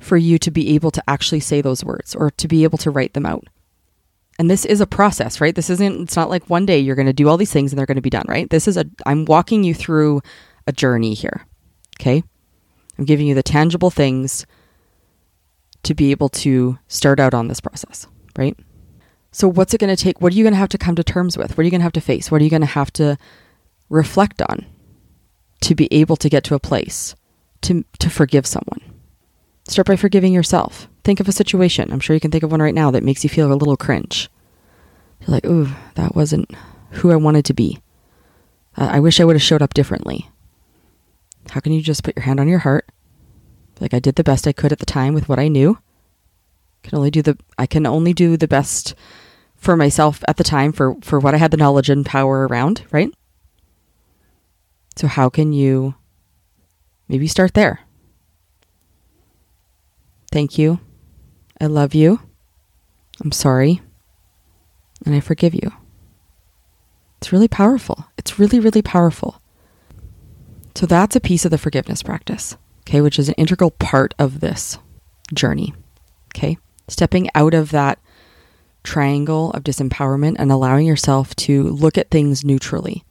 for 0.00 0.16
you 0.16 0.38
to 0.40 0.50
be 0.50 0.74
able 0.74 0.90
to 0.90 1.02
actually 1.06 1.38
say 1.38 1.60
those 1.60 1.84
words 1.84 2.16
or 2.16 2.32
to 2.32 2.48
be 2.48 2.64
able 2.64 2.78
to 2.78 2.90
write 2.90 3.14
them 3.14 3.24
out. 3.24 3.44
And 4.40 4.50
this 4.50 4.64
is 4.64 4.80
a 4.80 4.88
process, 4.88 5.40
right? 5.40 5.54
This 5.54 5.70
isn't, 5.70 6.02
it's 6.02 6.16
not 6.16 6.30
like 6.30 6.50
one 6.50 6.66
day 6.66 6.80
you're 6.80 6.96
going 6.96 7.06
to 7.06 7.12
do 7.12 7.28
all 7.28 7.36
these 7.36 7.52
things 7.52 7.70
and 7.70 7.78
they're 7.78 7.86
going 7.86 7.94
to 7.94 8.02
be 8.02 8.10
done, 8.10 8.26
right? 8.26 8.50
This 8.50 8.66
is 8.66 8.76
a, 8.76 8.86
I'm 9.06 9.24
walking 9.24 9.62
you 9.62 9.72
through 9.72 10.20
a 10.66 10.72
journey 10.72 11.14
here. 11.14 11.46
Okay. 12.00 12.24
I'm 12.98 13.04
giving 13.04 13.28
you 13.28 13.36
the 13.36 13.42
tangible 13.44 13.90
things 13.90 14.46
to 15.84 15.94
be 15.94 16.10
able 16.10 16.28
to 16.28 16.78
start 16.88 17.20
out 17.20 17.34
on 17.34 17.48
this 17.48 17.60
process, 17.60 18.06
right? 18.36 18.58
So, 19.32 19.48
what's 19.48 19.74
it 19.74 19.80
going 19.80 19.94
to 19.94 20.02
take? 20.02 20.20
What 20.20 20.32
are 20.32 20.36
you 20.36 20.44
going 20.44 20.52
to 20.52 20.58
have 20.58 20.68
to 20.70 20.78
come 20.78 20.94
to 20.96 21.04
terms 21.04 21.36
with? 21.36 21.56
What 21.56 21.62
are 21.62 21.64
you 21.64 21.70
going 21.70 21.80
to 21.80 21.84
have 21.84 21.92
to 21.92 22.00
face? 22.00 22.30
What 22.30 22.40
are 22.40 22.44
you 22.44 22.50
going 22.50 22.60
to 22.60 22.66
have 22.66 22.92
to 22.94 23.18
reflect 23.88 24.42
on 24.42 24.66
to 25.60 25.74
be 25.74 25.88
able 25.90 26.16
to 26.16 26.28
get 26.28 26.44
to 26.44 26.54
a 26.54 26.60
place 26.60 27.14
to, 27.62 27.84
to 27.98 28.10
forgive 28.10 28.46
someone. 28.46 28.80
Start 29.66 29.86
by 29.86 29.96
forgiving 29.96 30.32
yourself. 30.32 30.88
Think 31.04 31.20
of 31.20 31.28
a 31.28 31.32
situation. 31.32 31.90
I'm 31.90 32.00
sure 32.00 32.14
you 32.14 32.20
can 32.20 32.30
think 32.30 32.44
of 32.44 32.50
one 32.50 32.60
right 32.60 32.74
now 32.74 32.90
that 32.90 33.02
makes 33.02 33.24
you 33.24 33.30
feel 33.30 33.50
a 33.50 33.54
little 33.54 33.76
cringe. 33.76 34.28
You're 35.20 35.28
like, 35.28 35.46
ooh, 35.46 35.68
that 35.94 36.14
wasn't 36.14 36.50
who 36.90 37.10
I 37.10 37.16
wanted 37.16 37.46
to 37.46 37.54
be. 37.54 37.78
I 38.76 39.00
wish 39.00 39.20
I 39.20 39.24
would 39.24 39.36
have 39.36 39.42
showed 39.42 39.62
up 39.62 39.72
differently. 39.72 40.28
How 41.50 41.60
can 41.60 41.72
you 41.72 41.80
just 41.80 42.02
put 42.02 42.16
your 42.16 42.24
hand 42.24 42.40
on 42.40 42.48
your 42.48 42.58
heart? 42.58 42.88
Like 43.80 43.94
I 43.94 43.98
did 43.98 44.14
the 44.16 44.24
best 44.24 44.46
I 44.46 44.52
could 44.52 44.72
at 44.72 44.78
the 44.78 44.86
time 44.86 45.14
with 45.14 45.28
what 45.28 45.38
I 45.38 45.48
knew. 45.48 45.78
Can 46.82 46.96
only 46.96 47.10
do 47.10 47.22
the 47.22 47.38
I 47.58 47.66
can 47.66 47.86
only 47.86 48.12
do 48.12 48.36
the 48.36 48.48
best 48.48 48.94
for 49.56 49.76
myself 49.76 50.22
at 50.28 50.36
the 50.36 50.44
time 50.44 50.72
for 50.72 50.96
for 51.02 51.18
what 51.18 51.34
I 51.34 51.38
had 51.38 51.50
the 51.50 51.56
knowledge 51.56 51.88
and 51.88 52.04
power 52.04 52.46
around, 52.46 52.84
right? 52.92 53.12
So 54.96 55.06
how 55.06 55.28
can 55.28 55.52
you 55.52 55.94
Maybe 57.08 57.26
start 57.26 57.54
there. 57.54 57.80
Thank 60.32 60.58
you. 60.58 60.80
I 61.60 61.66
love 61.66 61.94
you. 61.94 62.20
I'm 63.22 63.32
sorry. 63.32 63.82
And 65.04 65.14
I 65.14 65.20
forgive 65.20 65.54
you. 65.54 65.70
It's 67.18 67.32
really 67.32 67.48
powerful. 67.48 68.06
It's 68.18 68.38
really, 68.38 68.58
really 68.58 68.82
powerful. 68.82 69.40
So 70.74 70.86
that's 70.86 71.14
a 71.14 71.20
piece 71.20 71.44
of 71.44 71.50
the 71.50 71.58
forgiveness 71.58 72.02
practice, 72.02 72.56
okay, 72.86 73.00
which 73.00 73.18
is 73.18 73.28
an 73.28 73.34
integral 73.34 73.70
part 73.70 74.14
of 74.18 74.40
this 74.40 74.78
journey, 75.32 75.74
okay? 76.34 76.58
Stepping 76.88 77.28
out 77.34 77.54
of 77.54 77.70
that 77.70 77.98
triangle 78.82 79.50
of 79.52 79.64
disempowerment 79.64 80.36
and 80.38 80.52
allowing 80.52 80.86
yourself 80.86 81.34
to 81.36 81.62
look 81.64 81.96
at 81.96 82.10
things 82.10 82.44
neutrally 82.44 83.04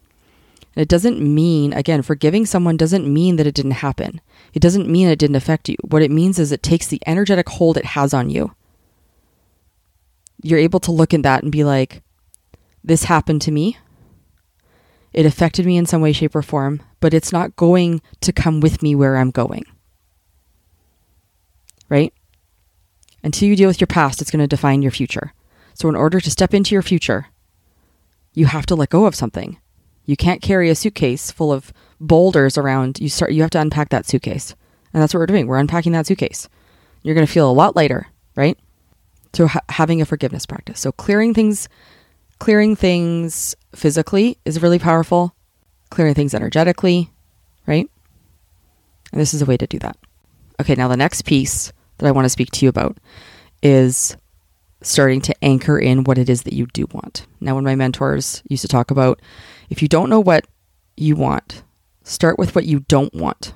and 0.75 0.81
it 0.81 0.89
doesn't 0.89 1.19
mean, 1.19 1.71
again, 1.73 2.01
forgiving 2.01 2.45
someone 2.45 2.77
doesn't 2.77 3.11
mean 3.11 3.35
that 3.35 3.45
it 3.45 3.53
didn't 3.53 3.71
happen. 3.71 4.19
It 4.53 4.61
doesn't 4.61 4.89
mean 4.89 5.07
it 5.07 5.19
didn't 5.19 5.35
affect 5.35 5.69
you. 5.69 5.75
What 5.83 6.01
it 6.01 6.09
means 6.09 6.39
is 6.39 6.51
it 6.51 6.63
takes 6.63 6.87
the 6.87 7.01
energetic 7.05 7.47
hold 7.49 7.77
it 7.77 7.85
has 7.85 8.13
on 8.13 8.29
you. 8.29 8.55
You're 10.41 10.59
able 10.59 10.79
to 10.81 10.91
look 10.91 11.13
at 11.13 11.23
that 11.23 11.43
and 11.43 11.51
be 11.51 11.63
like, 11.63 12.01
this 12.83 13.03
happened 13.03 13.41
to 13.43 13.51
me. 13.51 13.77
It 15.13 15.27
affected 15.27 15.65
me 15.65 15.77
in 15.77 15.85
some 15.85 16.01
way, 16.01 16.11
shape, 16.11 16.35
or 16.35 16.41
form, 16.41 16.81
but 17.03 17.13
it's 17.13 17.33
not 17.33 17.57
going 17.57 18.01
to 18.21 18.31
come 18.31 18.61
with 18.61 18.81
me 18.81 18.95
where 18.95 19.17
I'm 19.17 19.29
going. 19.29 19.65
Right? 21.89 22.13
Until 23.21 23.49
you 23.49 23.57
deal 23.57 23.67
with 23.67 23.81
your 23.81 23.89
past, 23.89 24.21
it's 24.21 24.31
going 24.31 24.39
to 24.39 24.47
define 24.47 24.81
your 24.81 24.89
future. 24.89 25.33
So, 25.73 25.89
in 25.89 25.97
order 25.97 26.21
to 26.21 26.31
step 26.31 26.53
into 26.53 26.73
your 26.73 26.81
future, 26.81 27.27
you 28.33 28.45
have 28.45 28.65
to 28.67 28.75
let 28.75 28.89
go 28.89 29.05
of 29.05 29.15
something. 29.15 29.59
You 30.05 30.15
can't 30.15 30.41
carry 30.41 30.69
a 30.69 30.75
suitcase 30.75 31.29
full 31.29 31.51
of 31.51 31.73
boulders 31.99 32.57
around. 32.57 33.01
You 33.01 33.09
start 33.09 33.33
you 33.33 33.41
have 33.41 33.51
to 33.51 33.59
unpack 33.59 33.89
that 33.89 34.05
suitcase. 34.05 34.55
And 34.93 35.03
that's 35.03 35.13
what 35.13 35.19
we're 35.19 35.25
doing. 35.25 35.47
We're 35.47 35.57
unpacking 35.57 35.91
that 35.91 36.07
suitcase. 36.07 36.47
You're 37.01 37.15
going 37.15 37.27
to 37.27 37.33
feel 37.33 37.51
a 37.51 37.59
lot 37.61 37.75
lighter, 37.75 38.07
right? 38.37 38.57
So 39.33 39.47
ha- 39.47 39.59
having 39.67 40.01
a 40.01 40.05
forgiveness 40.05 40.45
practice. 40.45 40.79
So 40.79 40.93
clearing 40.93 41.33
things 41.33 41.67
clearing 42.39 42.77
things 42.77 43.55
physically 43.75 44.37
is 44.45 44.61
really 44.61 44.79
powerful. 44.79 45.35
Clearing 45.93 46.15
things 46.15 46.33
energetically, 46.33 47.11
right? 47.67 47.87
And 49.11 49.21
this 49.21 49.35
is 49.35 49.43
a 49.43 49.45
way 49.45 49.57
to 49.57 49.67
do 49.67 49.77
that. 49.77 49.95
Okay, 50.59 50.73
now 50.73 50.87
the 50.87 50.97
next 50.97 51.23
piece 51.23 51.71
that 51.99 52.07
I 52.07 52.11
want 52.11 52.25
to 52.25 52.29
speak 52.29 52.49
to 52.49 52.65
you 52.65 52.69
about 52.69 52.97
is 53.61 54.17
starting 54.81 55.21
to 55.21 55.35
anchor 55.43 55.77
in 55.77 56.03
what 56.03 56.17
it 56.17 56.29
is 56.29 56.41
that 56.43 56.53
you 56.53 56.65
do 56.65 56.87
want. 56.91 57.27
Now, 57.39 57.53
when 57.53 57.63
my 57.63 57.75
mentors 57.75 58.41
used 58.49 58.63
to 58.63 58.67
talk 58.67 58.89
about 58.89 59.21
if 59.69 59.83
you 59.83 59.87
don't 59.87 60.09
know 60.09 60.19
what 60.19 60.47
you 60.97 61.15
want, 61.15 61.61
start 62.03 62.39
with 62.39 62.55
what 62.55 62.65
you 62.65 62.79
don't 62.79 63.13
want. 63.13 63.53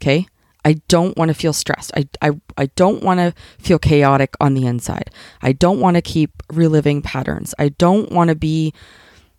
Okay? 0.00 0.28
I 0.64 0.74
don't 0.86 1.16
want 1.16 1.30
to 1.30 1.34
feel 1.34 1.52
stressed. 1.52 1.90
I, 1.96 2.08
I, 2.22 2.40
I 2.56 2.66
don't 2.76 3.02
want 3.02 3.18
to 3.18 3.34
feel 3.58 3.80
chaotic 3.80 4.36
on 4.38 4.54
the 4.54 4.64
inside. 4.64 5.10
I 5.42 5.50
don't 5.50 5.80
want 5.80 5.96
to 5.96 6.02
keep 6.02 6.40
reliving 6.52 7.02
patterns. 7.02 7.52
I 7.58 7.70
don't 7.70 8.12
want 8.12 8.28
to 8.28 8.36
be 8.36 8.72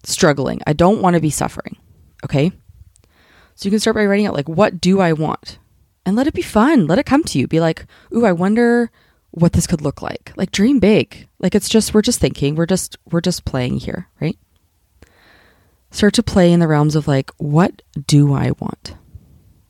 struggling. 0.04 0.60
I 0.68 0.74
don't 0.74 1.02
want 1.02 1.14
to 1.14 1.22
be 1.22 1.30
suffering. 1.30 1.78
Okay? 2.24 2.52
So 3.56 3.66
you 3.66 3.72
can 3.72 3.80
start 3.80 3.96
by 3.96 4.06
writing 4.06 4.26
out, 4.26 4.34
like, 4.34 4.48
what 4.48 4.80
do 4.80 5.02
I 5.02 5.14
want? 5.14 5.60
And 6.06 6.16
let 6.16 6.28
it 6.28 6.34
be 6.34 6.42
fun. 6.42 6.88
Let 6.88 7.00
it 7.00 7.06
come 7.06 7.24
to 7.26 7.40
you. 7.40 7.48
Be 7.48 7.60
like, 7.60 7.86
ooh, 8.16 8.26
I 8.26 8.32
wonder 8.32 8.90
what 9.32 9.54
this 9.54 9.68
could 9.68 9.82
look 9.82 10.02
like. 10.02 10.34
Like 10.36 10.52
dream 10.52 10.80
big. 10.80 11.28
Like 11.40 11.56
it's 11.56 11.70
just 11.70 11.94
we're 11.94 12.02
just 12.02 12.20
thinking, 12.20 12.56
we're 12.56 12.66
just 12.66 12.98
we're 13.12 13.22
just 13.22 13.46
playing 13.46 13.78
here, 13.78 14.08
right? 14.20 14.38
Start 15.92 16.14
to 16.16 16.24
play 16.24 16.52
in 16.52 16.60
the 16.60 16.68
realms 16.68 16.96
of 16.96 17.08
like 17.08 17.32
what 17.38 17.82
do 18.08 18.34
I 18.34 18.52
want? 18.60 18.96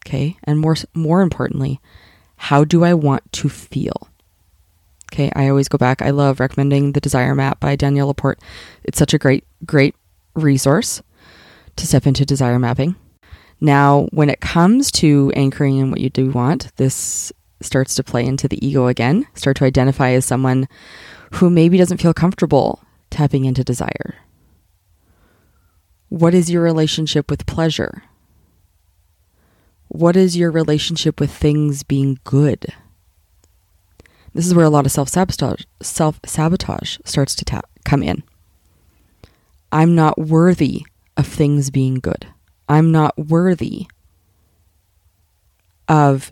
Okay? 0.05 0.37
And 0.43 0.59
more 0.59 0.75
more 0.93 1.21
importantly, 1.21 1.79
how 2.37 2.63
do 2.63 2.83
I 2.83 2.93
want 2.93 3.29
to 3.33 3.49
feel? 3.49 4.09
Okay, 5.11 5.31
I 5.35 5.49
always 5.49 5.67
go 5.67 5.77
back. 5.77 6.01
I 6.01 6.11
love 6.11 6.39
recommending 6.39 6.91
the 6.91 7.01
Desire 7.01 7.33
Map 7.33 7.59
by 7.59 7.75
Danielle 7.75 8.07
LaPorte. 8.07 8.39
It's 8.83 8.99
such 8.99 9.13
a 9.13 9.17
great 9.17 9.43
great 9.65 9.95
resource 10.35 11.01
to 11.79 11.87
step 11.87 12.05
into 12.05 12.25
desire 12.25 12.59
mapping. 12.59 12.95
Now, 13.61 14.07
when 14.11 14.29
it 14.29 14.39
comes 14.39 14.91
to 14.93 15.31
anchoring 15.35 15.77
in 15.77 15.91
what 15.91 15.99
you 15.99 16.09
do 16.09 16.29
want, 16.31 16.75
this 16.77 17.33
starts 17.61 17.95
to 17.95 18.03
play 18.03 18.25
into 18.25 18.47
the 18.47 18.65
ego 18.65 18.87
again, 18.87 19.27
start 19.33 19.57
to 19.57 19.65
identify 19.65 20.11
as 20.11 20.25
someone 20.25 20.67
who 21.33 21.49
maybe 21.49 21.77
doesn't 21.77 21.97
feel 22.01 22.13
comfortable 22.13 22.81
tapping 23.09 23.45
into 23.45 23.63
desire. 23.63 24.15
What 26.07 26.33
is 26.33 26.49
your 26.49 26.63
relationship 26.63 27.29
with 27.29 27.45
pleasure? 27.45 28.03
What 29.89 30.15
is 30.15 30.37
your 30.37 30.51
relationship 30.51 31.19
with 31.19 31.31
things 31.31 31.83
being 31.83 32.19
good? 32.23 32.73
This 34.33 34.45
is 34.45 34.53
where 34.53 34.65
a 34.65 34.69
lot 34.69 34.85
of 34.85 34.91
self 34.91 35.09
sabotage 35.09 35.63
self 35.81 36.19
sabotage 36.25 36.97
starts 37.03 37.35
to 37.35 37.61
come 37.83 38.03
in. 38.03 38.23
I'm 39.71 39.95
not 39.95 40.17
worthy 40.17 40.85
of 41.19 41.27
things 41.27 41.69
being 41.69 41.95
good. 41.95 42.27
I'm 42.69 42.91
not 42.91 43.17
worthy 43.17 43.87
of 45.87 46.31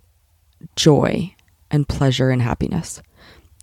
joy 0.75 1.35
and 1.69 1.87
pleasure 1.87 2.29
and 2.29 2.41
happiness. 2.41 3.01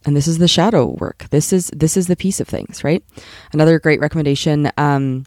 And 0.04 0.14
this 0.14 0.28
is 0.28 0.36
the 0.36 0.48
shadow 0.48 0.84
work. 1.00 1.26
This 1.30 1.50
is 1.50 1.68
this 1.68 1.96
is 1.96 2.08
the 2.08 2.16
piece 2.16 2.40
of 2.40 2.46
things, 2.46 2.84
right? 2.84 3.02
Another 3.52 3.78
great 3.78 4.00
recommendation. 4.00 4.70
Um, 4.76 5.24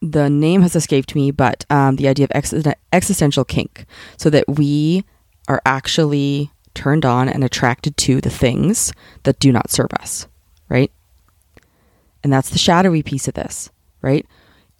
the 0.00 0.30
name 0.30 0.62
has 0.62 0.74
escaped 0.74 1.14
me, 1.14 1.30
but 1.30 1.66
um, 1.68 1.96
the 1.96 2.08
idea 2.08 2.24
of 2.24 2.32
ex- 2.34 2.54
existential 2.92 3.44
kink, 3.44 3.84
so 4.16 4.30
that 4.30 4.48
we 4.48 5.04
are 5.48 5.60
actually 5.66 6.50
turned 6.72 7.04
on 7.04 7.28
and 7.28 7.44
attracted 7.44 7.96
to 7.98 8.22
the 8.22 8.30
things 8.30 8.92
that 9.24 9.38
do 9.38 9.52
not 9.52 9.70
serve 9.70 9.92
us, 10.00 10.26
right? 10.70 10.90
And 12.22 12.32
that's 12.32 12.48
the 12.48 12.58
shadowy 12.58 13.02
piece 13.02 13.28
of 13.28 13.34
this, 13.34 13.70
right? 14.00 14.26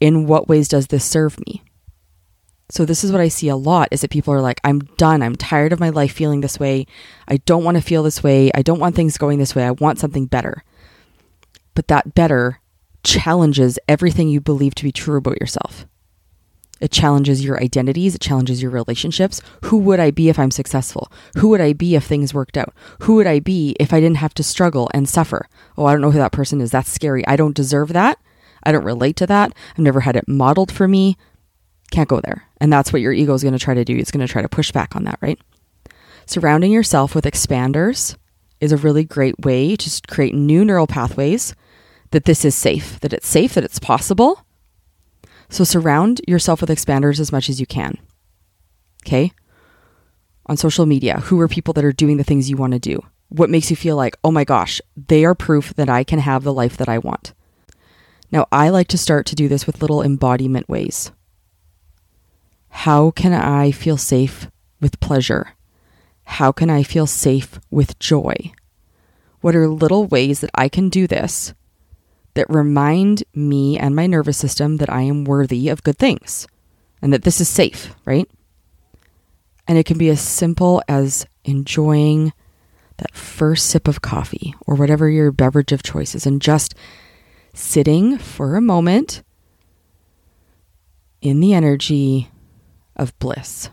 In 0.00 0.26
what 0.26 0.48
ways 0.48 0.68
does 0.68 0.88
this 0.88 1.04
serve 1.04 1.38
me? 1.46 1.62
So 2.70 2.84
this 2.84 3.04
is 3.04 3.12
what 3.12 3.20
I 3.20 3.28
see 3.28 3.48
a 3.48 3.56
lot 3.56 3.88
is 3.90 4.00
that 4.00 4.10
people 4.10 4.32
are 4.32 4.40
like, 4.40 4.60
I'm 4.64 4.80
done. 4.96 5.22
I'm 5.22 5.36
tired 5.36 5.72
of 5.72 5.80
my 5.80 5.90
life 5.90 6.12
feeling 6.12 6.40
this 6.40 6.58
way. 6.58 6.86
I 7.28 7.36
don't 7.38 7.64
want 7.64 7.76
to 7.76 7.82
feel 7.82 8.02
this 8.02 8.22
way. 8.22 8.50
I 8.54 8.62
don't 8.62 8.80
want 8.80 8.96
things 8.96 9.18
going 9.18 9.38
this 9.38 9.54
way. 9.54 9.64
I 9.64 9.72
want 9.72 9.98
something 9.98 10.26
better. 10.26 10.64
But 11.74 11.88
that 11.88 12.14
better 12.14 12.60
challenges 13.02 13.78
everything 13.86 14.28
you 14.28 14.40
believe 14.40 14.74
to 14.76 14.84
be 14.84 14.92
true 14.92 15.18
about 15.18 15.40
yourself. 15.40 15.86
It 16.80 16.90
challenges 16.90 17.44
your 17.44 17.62
identities. 17.62 18.14
It 18.14 18.20
challenges 18.20 18.60
your 18.60 18.70
relationships. 18.70 19.40
Who 19.64 19.78
would 19.78 20.00
I 20.00 20.10
be 20.10 20.28
if 20.28 20.38
I'm 20.38 20.50
successful? 20.50 21.10
Who 21.36 21.48
would 21.48 21.60
I 21.60 21.72
be 21.72 21.94
if 21.94 22.04
things 22.04 22.34
worked 22.34 22.56
out? 22.56 22.74
Who 23.02 23.14
would 23.16 23.26
I 23.26 23.40
be 23.40 23.76
if 23.78 23.92
I 23.92 24.00
didn't 24.00 24.16
have 24.16 24.34
to 24.34 24.42
struggle 24.42 24.90
and 24.92 25.08
suffer? 25.08 25.48
Oh, 25.78 25.86
I 25.86 25.92
don't 25.92 26.00
know 26.00 26.10
who 26.10 26.18
that 26.18 26.32
person 26.32 26.60
is. 26.60 26.70
That's 26.70 26.90
scary. 26.90 27.26
I 27.26 27.36
don't 27.36 27.54
deserve 27.54 27.92
that. 27.92 28.18
I 28.64 28.72
don't 28.72 28.84
relate 28.84 29.16
to 29.16 29.26
that. 29.26 29.54
I've 29.72 29.78
never 29.78 30.00
had 30.00 30.16
it 30.16 30.28
modeled 30.28 30.72
for 30.72 30.88
me. 30.88 31.16
Can't 31.90 32.08
go 32.08 32.20
there. 32.20 32.48
And 32.60 32.72
that's 32.72 32.92
what 32.92 33.02
your 33.02 33.12
ego 33.12 33.34
is 33.34 33.42
going 33.42 33.52
to 33.52 33.58
try 33.58 33.74
to 33.74 33.84
do. 33.84 33.96
It's 33.96 34.10
going 34.10 34.26
to 34.26 34.32
try 34.32 34.42
to 34.42 34.48
push 34.48 34.72
back 34.72 34.96
on 34.96 35.04
that, 35.04 35.18
right? 35.20 35.38
Surrounding 36.26 36.72
yourself 36.72 37.14
with 37.14 37.24
expanders 37.24 38.16
is 38.60 38.72
a 38.72 38.76
really 38.76 39.04
great 39.04 39.38
way 39.40 39.76
to 39.76 40.00
create 40.08 40.34
new 40.34 40.64
neural 40.64 40.86
pathways 40.86 41.54
that 42.10 42.24
this 42.24 42.44
is 42.44 42.54
safe, 42.54 42.98
that 43.00 43.12
it's 43.12 43.28
safe, 43.28 43.54
that 43.54 43.64
it's 43.64 43.78
possible. 43.78 44.46
So 45.50 45.64
surround 45.64 46.20
yourself 46.26 46.60
with 46.60 46.70
expanders 46.70 47.20
as 47.20 47.30
much 47.30 47.50
as 47.50 47.60
you 47.60 47.66
can. 47.66 47.98
Okay? 49.06 49.32
On 50.46 50.56
social 50.56 50.86
media, 50.86 51.20
who 51.20 51.40
are 51.40 51.48
people 51.48 51.74
that 51.74 51.84
are 51.84 51.92
doing 51.92 52.16
the 52.16 52.24
things 52.24 52.48
you 52.48 52.56
want 52.56 52.72
to 52.72 52.78
do? 52.78 53.00
What 53.28 53.50
makes 53.50 53.70
you 53.70 53.76
feel 53.76 53.96
like, 53.96 54.16
oh 54.24 54.30
my 54.30 54.44
gosh, 54.44 54.80
they 54.96 55.24
are 55.24 55.34
proof 55.34 55.74
that 55.74 55.88
I 55.88 56.04
can 56.04 56.18
have 56.20 56.44
the 56.44 56.52
life 56.52 56.76
that 56.76 56.88
I 56.88 56.98
want? 56.98 57.34
Now, 58.30 58.46
I 58.50 58.68
like 58.68 58.88
to 58.88 58.98
start 58.98 59.26
to 59.26 59.34
do 59.34 59.48
this 59.48 59.66
with 59.66 59.80
little 59.80 60.02
embodiment 60.02 60.68
ways. 60.68 61.12
How 62.68 63.10
can 63.12 63.32
I 63.32 63.70
feel 63.70 63.96
safe 63.96 64.48
with 64.80 65.00
pleasure? 65.00 65.54
How 66.24 66.50
can 66.52 66.70
I 66.70 66.82
feel 66.82 67.06
safe 67.06 67.60
with 67.70 67.98
joy? 67.98 68.52
What 69.40 69.54
are 69.54 69.68
little 69.68 70.06
ways 70.06 70.40
that 70.40 70.50
I 70.54 70.68
can 70.68 70.88
do 70.88 71.06
this 71.06 71.54
that 72.34 72.50
remind 72.50 73.22
me 73.34 73.78
and 73.78 73.94
my 73.94 74.06
nervous 74.06 74.36
system 74.36 74.78
that 74.78 74.92
I 74.92 75.02
am 75.02 75.24
worthy 75.24 75.68
of 75.68 75.84
good 75.84 75.98
things 75.98 76.46
and 77.00 77.12
that 77.12 77.22
this 77.22 77.40
is 77.40 77.48
safe, 77.48 77.94
right? 78.04 78.28
And 79.68 79.78
it 79.78 79.86
can 79.86 79.98
be 79.98 80.08
as 80.08 80.20
simple 80.20 80.82
as 80.88 81.26
enjoying 81.44 82.32
that 82.96 83.14
first 83.14 83.66
sip 83.66 83.88
of 83.88 84.02
coffee 84.02 84.54
or 84.66 84.74
whatever 84.74 85.08
your 85.08 85.30
beverage 85.30 85.72
of 85.72 85.82
choice 85.82 86.14
is 86.14 86.26
and 86.26 86.40
just 86.40 86.74
sitting 87.54 88.18
for 88.18 88.56
a 88.56 88.60
moment 88.60 89.22
in 91.22 91.40
the 91.40 91.54
energy 91.54 92.28
of 92.96 93.18
bliss. 93.18 93.70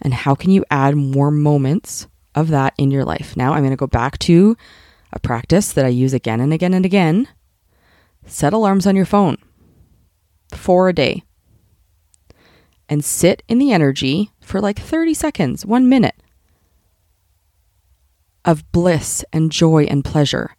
And 0.00 0.14
how 0.14 0.34
can 0.34 0.50
you 0.50 0.64
add 0.70 0.94
more 0.94 1.30
moments 1.30 2.06
of 2.34 2.48
that 2.48 2.74
in 2.78 2.90
your 2.90 3.04
life? 3.04 3.36
Now 3.36 3.54
I'm 3.54 3.62
going 3.62 3.70
to 3.70 3.76
go 3.76 3.86
back 3.86 4.18
to 4.20 4.56
a 5.12 5.18
practice 5.18 5.72
that 5.72 5.84
I 5.84 5.88
use 5.88 6.12
again 6.12 6.40
and 6.40 6.52
again 6.52 6.74
and 6.74 6.84
again. 6.84 7.26
Set 8.26 8.52
alarms 8.52 8.86
on 8.86 8.96
your 8.96 9.04
phone 9.06 9.38
for 10.50 10.88
a 10.88 10.92
day 10.92 11.24
and 12.88 13.04
sit 13.04 13.42
in 13.48 13.58
the 13.58 13.72
energy 13.72 14.30
for 14.40 14.60
like 14.60 14.78
30 14.78 15.14
seconds, 15.14 15.64
one 15.64 15.88
minute 15.88 16.16
of 18.44 18.70
bliss 18.72 19.24
and 19.32 19.50
joy 19.50 19.84
and 19.84 20.04
pleasure. 20.04 20.54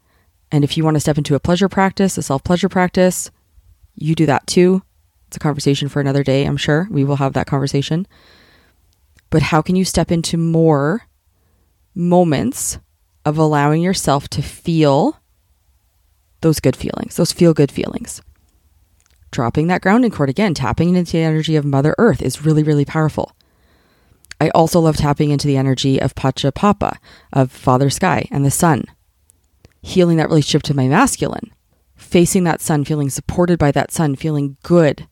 And 0.51 0.63
if 0.63 0.77
you 0.77 0.83
want 0.83 0.95
to 0.95 1.01
step 1.01 1.17
into 1.17 1.35
a 1.35 1.39
pleasure 1.39 1.69
practice, 1.69 2.17
a 2.17 2.23
self 2.23 2.43
pleasure 2.43 2.69
practice, 2.69 3.31
you 3.95 4.15
do 4.15 4.25
that 4.25 4.47
too. 4.47 4.83
It's 5.27 5.37
a 5.37 5.39
conversation 5.39 5.89
for 5.89 5.99
another 5.99 6.23
day, 6.23 6.45
I'm 6.45 6.57
sure. 6.57 6.87
We 6.91 7.03
will 7.03 7.17
have 7.17 7.33
that 7.33 7.47
conversation. 7.47 8.07
But 9.29 9.41
how 9.41 9.61
can 9.61 9.75
you 9.75 9.83
step 9.85 10.11
into 10.11 10.37
more 10.37 11.03
moments 11.93 12.77
of 13.25 13.37
allowing 13.37 13.81
yourself 13.81 14.29
to 14.29 14.41
feel 14.41 15.19
those 16.41 16.59
good 16.59 16.75
feelings, 16.75 17.15
those 17.15 17.31
feel 17.31 17.53
good 17.53 17.71
feelings? 17.71 18.21
Dropping 19.31 19.67
that 19.67 19.81
grounding 19.81 20.11
cord 20.11 20.29
again, 20.29 20.53
tapping 20.53 20.95
into 20.95 21.13
the 21.13 21.19
energy 21.19 21.55
of 21.55 21.65
Mother 21.65 21.95
Earth 21.97 22.21
is 22.21 22.45
really, 22.45 22.63
really 22.63 22.85
powerful. 22.85 23.35
I 24.39 24.49
also 24.49 24.79
love 24.79 24.97
tapping 24.97 25.31
into 25.31 25.47
the 25.47 25.57
energy 25.57 25.99
of 25.99 26.15
Pacha 26.15 26.51
Papa, 26.51 26.99
of 27.33 27.51
Father 27.51 27.89
Sky 27.89 28.27
and 28.31 28.45
the 28.45 28.51
Sun 28.51 28.85
healing 29.85 30.17
that 30.17 30.29
relationship 30.29 30.63
to 30.63 30.73
my 30.73 30.87
masculine, 30.87 31.53
facing 31.95 32.43
that 32.43 32.59
sun, 32.59 32.83
feeling 32.83 33.09
supported 33.09 33.59
by 33.59 33.71
that 33.71 33.91
sun, 33.91 34.15
feeling 34.15 34.57
good, 34.63 35.07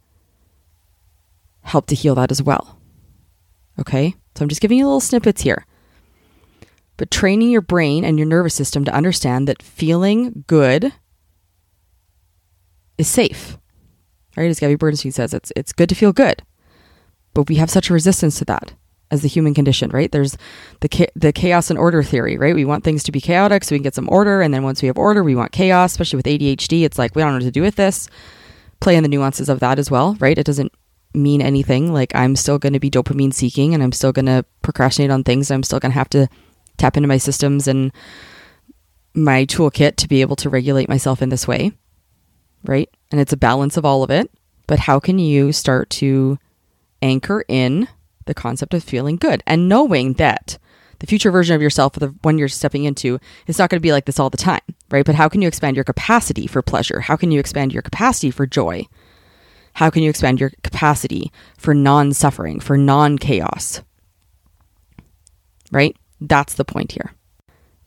help 1.62 1.86
to 1.86 1.96
heal 1.96 2.16
that 2.16 2.32
as 2.32 2.42
well. 2.42 2.80
Okay? 3.80 4.16
So 4.36 4.44
I'm 4.44 4.50
just 4.50 4.62
giving 4.62 4.80
you 4.80 4.86
little 4.86 5.00
snippets 5.00 5.44
here. 5.44 5.68
But 6.98 7.12
training 7.12 7.52
your 7.52 7.62
brain 7.62 8.04
and 8.04 8.18
your 8.18 8.28
nervous 8.28 8.56
system 8.56 8.84
to 8.86 8.94
understand 8.94 9.48
that 9.48 9.62
feeling 9.62 10.44
good 10.48 10.92
is 12.98 13.08
safe. 13.08 13.60
Right? 14.36 14.50
As 14.50 14.60
Gabby 14.60 14.76
Bernstein 14.76 15.12
says, 15.12 15.34
it's 15.36 15.52
it's 15.56 15.74
good 15.74 15.90
to 15.90 15.96
feel 15.96 16.14
good. 16.14 16.42
But 17.36 17.48
we 17.48 17.56
have 17.56 17.70
such 17.70 17.90
a 17.90 17.94
resistance 17.94 18.40
to 18.40 18.46
that 18.46 18.74
as 19.12 19.22
the 19.22 19.28
human 19.28 19.54
condition, 19.54 19.90
right? 19.92 20.12
There's 20.12 20.38
the 20.82 21.10
the 21.16 21.32
chaos 21.32 21.70
and 21.70 21.78
order 21.78 22.04
theory, 22.04 22.38
right? 22.38 22.56
We 22.56 22.66
want 22.66 22.84
things 22.84 23.04
to 23.04 23.12
be 23.12 23.22
chaotic 23.22 23.64
so 23.64 23.76
we 23.76 23.80
can 23.80 23.84
get 23.84 23.96
some 23.96 24.10
order, 24.10 24.42
and 24.42 24.54
then 24.54 24.64
once 24.64 24.82
we 24.82 24.88
have 24.88 24.98
order, 24.98 25.24
we 25.24 25.36
want 25.36 25.52
chaos. 25.52 25.92
Especially 25.92 26.18
with 26.18 26.26
ADHD, 26.26 26.84
it's 26.84 26.98
like 26.98 27.16
we 27.16 27.22
don't 27.22 27.32
know 27.32 27.38
what 27.38 27.44
to 27.44 27.52
do 27.52 27.62
with 27.62 27.76
this. 27.76 28.10
Play 28.80 28.96
in 28.96 29.04
the 29.04 29.10
nuances 29.10 29.50
of 29.50 29.60
that 29.60 29.80
as 29.80 29.90
well, 29.90 30.16
right? 30.20 30.38
It 30.38 30.46
doesn't 30.46 30.74
mean 31.14 31.42
anything. 31.42 31.94
Like 31.94 32.14
I'm 32.16 32.36
still 32.36 32.58
going 32.58 32.74
to 32.74 32.80
be 32.80 32.90
dopamine 32.90 33.34
seeking, 33.34 33.74
and 33.74 33.84
I'm 33.84 33.92
still 33.92 34.12
going 34.12 34.26
to 34.26 34.46
procrastinate 34.62 35.12
on 35.12 35.24
things. 35.24 35.52
I'm 35.52 35.64
still 35.64 35.80
going 35.80 35.92
to 35.92 35.98
have 35.98 36.10
to 36.10 36.28
tap 36.78 36.98
into 36.98 37.08
my 37.08 37.18
systems 37.18 37.68
and 37.68 37.92
my 39.14 39.46
toolkit 39.46 39.96
to 39.98 40.08
be 40.08 40.22
able 40.22 40.36
to 40.38 40.50
regulate 40.50 40.90
myself 40.90 41.22
in 41.22 41.30
this 41.30 41.48
way, 41.48 41.72
right? 42.64 42.90
And 43.12 43.22
it's 43.22 43.34
a 43.34 43.38
balance 43.38 43.78
of 43.78 43.86
all 43.86 44.04
of 44.04 44.10
it. 44.10 44.32
But 44.66 44.80
how 44.80 45.00
can 45.00 45.20
you 45.20 45.52
start 45.52 45.90
to 45.92 46.40
anchor 47.02 47.44
in 47.48 47.88
the 48.26 48.34
concept 48.34 48.74
of 48.74 48.84
feeling 48.84 49.18
good 49.18 49.44
and 49.46 49.70
knowing 49.70 50.14
that 50.14 50.58
the 51.00 51.08
future 51.08 51.32
version 51.32 51.56
of 51.56 51.62
yourself, 51.62 51.94
the 51.94 52.16
one 52.22 52.38
you're 52.38 52.48
stepping 52.48 52.86
into, 52.86 53.20
is 53.48 53.60
not 53.60 53.70
going 53.70 53.78
to 53.78 53.84
be 53.84 53.92
like 53.92 54.06
this 54.06 54.20
all 54.20 54.30
the 54.30 54.38
time, 54.38 54.62
right? 54.90 55.06
But 55.06 55.16
how 55.16 55.28
can 55.28 55.42
you 55.42 55.48
expand 55.48 55.76
your 55.76 55.84
capacity 55.84 56.48
for 56.48 56.62
pleasure? 56.62 57.02
How 57.02 57.18
can 57.18 57.32
you 57.32 57.40
expand 57.40 57.74
your 57.74 57.82
capacity 57.82 58.32
for 58.32 58.46
joy? 58.46 58.88
How 59.74 59.90
can 59.90 60.04
you 60.04 60.10
expand 60.10 60.40
your 60.40 60.52
capacity 60.64 61.32
for 61.58 61.74
non 61.74 62.14
suffering, 62.14 62.60
for 62.60 62.78
non 62.78 63.18
chaos? 63.18 63.82
Right? 65.72 65.98
That's 66.22 66.54
the 66.54 66.66
point 66.66 66.94
here. 66.94 67.12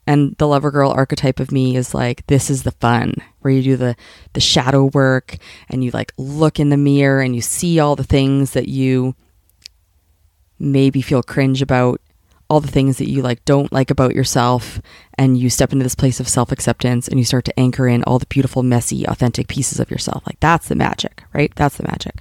And 0.05 0.35
the 0.37 0.47
lover 0.47 0.71
girl 0.71 0.91
archetype 0.91 1.39
of 1.39 1.51
me 1.51 1.75
is 1.75 1.93
like, 1.93 2.25
this 2.27 2.49
is 2.49 2.63
the 2.63 2.71
fun 2.71 3.15
where 3.39 3.51
you 3.51 3.61
do 3.61 3.77
the, 3.77 3.95
the 4.33 4.39
shadow 4.39 4.85
work 4.93 5.37
and 5.69 5.83
you 5.83 5.91
like 5.91 6.13
look 6.17 6.59
in 6.59 6.69
the 6.69 6.77
mirror 6.77 7.21
and 7.21 7.35
you 7.35 7.41
see 7.41 7.79
all 7.79 7.95
the 7.95 8.03
things 8.03 8.51
that 8.51 8.69
you 8.69 9.15
maybe 10.59 11.01
feel 11.01 11.23
cringe 11.23 11.61
about, 11.61 12.01
all 12.49 12.59
the 12.59 12.67
things 12.67 12.97
that 12.97 13.09
you 13.09 13.21
like 13.21 13.43
don't 13.45 13.71
like 13.71 13.91
about 13.91 14.15
yourself. 14.15 14.81
And 15.17 15.37
you 15.37 15.49
step 15.49 15.73
into 15.73 15.83
this 15.83 15.95
place 15.95 16.19
of 16.19 16.27
self 16.27 16.51
acceptance 16.51 17.07
and 17.07 17.19
you 17.19 17.25
start 17.25 17.45
to 17.45 17.59
anchor 17.59 17.87
in 17.87 18.03
all 18.03 18.19
the 18.19 18.25
beautiful, 18.27 18.63
messy, 18.63 19.05
authentic 19.05 19.47
pieces 19.47 19.79
of 19.79 19.91
yourself. 19.91 20.23
Like 20.25 20.39
that's 20.39 20.67
the 20.67 20.75
magic, 20.75 21.23
right? 21.33 21.53
That's 21.55 21.77
the 21.77 21.83
magic. 21.83 22.15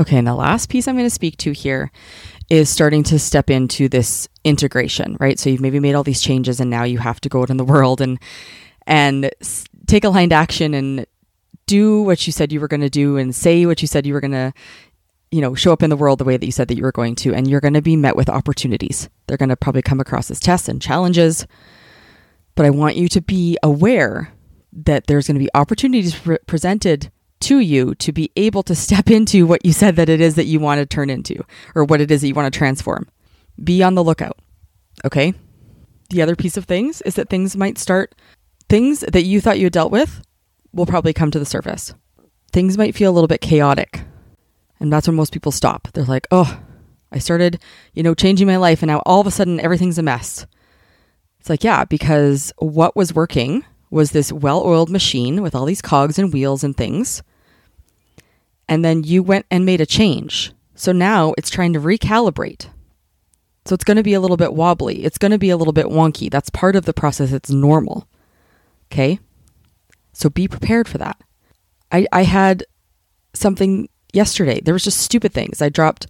Okay, 0.00 0.16
and 0.16 0.26
the 0.26 0.34
last 0.34 0.68
piece 0.68 0.88
I'm 0.88 0.96
going 0.96 1.06
to 1.06 1.10
speak 1.10 1.36
to 1.38 1.52
here 1.52 1.92
is 2.48 2.70
starting 2.70 3.02
to 3.04 3.18
step 3.18 3.50
into 3.50 3.88
this 3.88 4.26
integration, 4.42 5.16
right? 5.20 5.38
So 5.38 5.50
you've 5.50 5.60
maybe 5.60 5.80
made 5.80 5.94
all 5.94 6.02
these 6.02 6.22
changes 6.22 6.60
and 6.60 6.70
now 6.70 6.84
you 6.84 6.98
have 6.98 7.20
to 7.20 7.28
go 7.28 7.42
out 7.42 7.50
in 7.50 7.56
the 7.56 7.64
world 7.64 8.00
and 8.00 8.18
and 8.86 9.30
take 9.86 10.04
aligned 10.04 10.32
action 10.32 10.74
and 10.74 11.06
do 11.66 12.02
what 12.02 12.26
you 12.26 12.32
said 12.32 12.52
you 12.52 12.58
were 12.58 12.68
going 12.68 12.80
to 12.80 12.90
do 12.90 13.16
and 13.16 13.34
say 13.34 13.64
what 13.64 13.80
you 13.80 13.86
said 13.86 14.06
you 14.06 14.12
were 14.12 14.20
going 14.20 14.32
to 14.32 14.52
you 15.32 15.40
know 15.40 15.54
show 15.54 15.72
up 15.72 15.82
in 15.82 15.90
the 15.90 15.96
world 15.96 16.20
the 16.20 16.24
way 16.24 16.36
that 16.36 16.46
you 16.46 16.52
said 16.52 16.68
that 16.68 16.76
you 16.76 16.84
were 16.84 16.92
going 16.92 17.16
to 17.16 17.34
and 17.34 17.48
you're 17.48 17.60
going 17.60 17.74
to 17.74 17.82
be 17.82 17.96
met 17.96 18.14
with 18.14 18.28
opportunities. 18.28 19.08
They're 19.26 19.36
going 19.36 19.48
to 19.48 19.56
probably 19.56 19.82
come 19.82 19.98
across 19.98 20.30
as 20.30 20.38
tests 20.38 20.68
and 20.68 20.80
challenges. 20.80 21.46
But 22.54 22.66
I 22.66 22.70
want 22.70 22.96
you 22.96 23.08
to 23.08 23.22
be 23.22 23.58
aware 23.62 24.32
that 24.72 25.06
there's 25.06 25.26
going 25.26 25.36
to 25.36 25.44
be 25.44 25.50
opportunities 25.54 26.14
pre- 26.14 26.38
presented 26.46 27.10
to 27.40 27.58
you 27.58 27.94
to 27.96 28.12
be 28.12 28.30
able 28.36 28.62
to 28.62 28.74
step 28.74 29.10
into 29.10 29.46
what 29.46 29.64
you 29.64 29.72
said 29.72 29.96
that 29.96 30.08
it 30.08 30.20
is 30.20 30.36
that 30.36 30.44
you 30.44 30.60
want 30.60 30.78
to 30.78 30.86
turn 30.86 31.10
into 31.10 31.42
or 31.74 31.84
what 31.84 32.00
it 32.00 32.10
is 32.10 32.20
that 32.20 32.28
you 32.28 32.34
want 32.34 32.52
to 32.52 32.56
transform. 32.56 33.08
Be 33.62 33.82
on 33.82 33.94
the 33.94 34.04
lookout. 34.04 34.38
Okay? 35.04 35.34
The 36.10 36.22
other 36.22 36.36
piece 36.36 36.56
of 36.56 36.66
things 36.66 37.00
is 37.02 37.14
that 37.14 37.30
things 37.30 37.56
might 37.56 37.78
start, 37.78 38.14
things 38.68 39.00
that 39.00 39.24
you 39.24 39.40
thought 39.40 39.58
you 39.58 39.66
had 39.66 39.72
dealt 39.72 39.92
with 39.92 40.22
will 40.72 40.86
probably 40.86 41.12
come 41.12 41.30
to 41.30 41.38
the 41.38 41.46
surface. 41.46 41.94
Things 42.52 42.76
might 42.76 42.94
feel 42.94 43.10
a 43.10 43.14
little 43.14 43.28
bit 43.28 43.40
chaotic. 43.40 44.02
And 44.82 44.92
that's 44.92 45.06
when 45.06 45.16
most 45.16 45.32
people 45.32 45.52
stop. 45.52 45.88
They're 45.92 46.04
like, 46.04 46.26
oh, 46.30 46.60
I 47.12 47.18
started, 47.18 47.60
you 47.94 48.02
know, 48.02 48.14
changing 48.14 48.46
my 48.46 48.56
life 48.56 48.82
and 48.82 48.88
now 48.88 49.02
all 49.06 49.20
of 49.20 49.26
a 49.26 49.30
sudden 49.30 49.60
everything's 49.60 49.98
a 49.98 50.02
mess. 50.02 50.44
It's 51.38 51.48
like, 51.48 51.64
yeah, 51.64 51.84
because 51.84 52.52
what 52.58 52.96
was 52.96 53.14
working 53.14 53.64
was 53.90 54.10
this 54.10 54.32
well 54.32 54.62
oiled 54.62 54.90
machine 54.90 55.40
with 55.40 55.54
all 55.54 55.64
these 55.64 55.82
cogs 55.82 56.18
and 56.18 56.32
wheels 56.32 56.64
and 56.64 56.76
things 56.76 57.22
and 58.68 58.84
then 58.84 59.04
you 59.04 59.22
went 59.22 59.46
and 59.50 59.64
made 59.66 59.80
a 59.80 59.86
change. 59.86 60.52
So 60.74 60.92
now 60.92 61.34
it's 61.36 61.50
trying 61.50 61.74
to 61.74 61.80
recalibrate. 61.80 62.68
So 63.66 63.74
it's 63.74 63.84
going 63.84 63.98
to 63.98 64.02
be 64.02 64.14
a 64.14 64.20
little 64.20 64.36
bit 64.36 64.54
wobbly. 64.54 65.04
It's 65.04 65.18
going 65.18 65.30
to 65.30 65.38
be 65.38 65.50
a 65.50 65.56
little 65.56 65.72
bit 65.72 65.86
wonky. 65.86 66.30
That's 66.30 66.50
part 66.50 66.74
of 66.74 66.84
the 66.84 66.92
process. 66.92 67.32
It's 67.32 67.50
normal. 67.50 68.08
Okay? 68.90 69.20
So 70.12 70.28
be 70.28 70.48
prepared 70.48 70.88
for 70.88 70.98
that. 70.98 71.20
I, 71.92 72.06
I 72.10 72.22
had 72.24 72.64
something 73.34 73.88
yesterday. 74.12 74.60
There 74.60 74.74
was 74.74 74.84
just 74.84 75.00
stupid 75.00 75.32
things. 75.32 75.62
I 75.62 75.68
dropped 75.68 76.06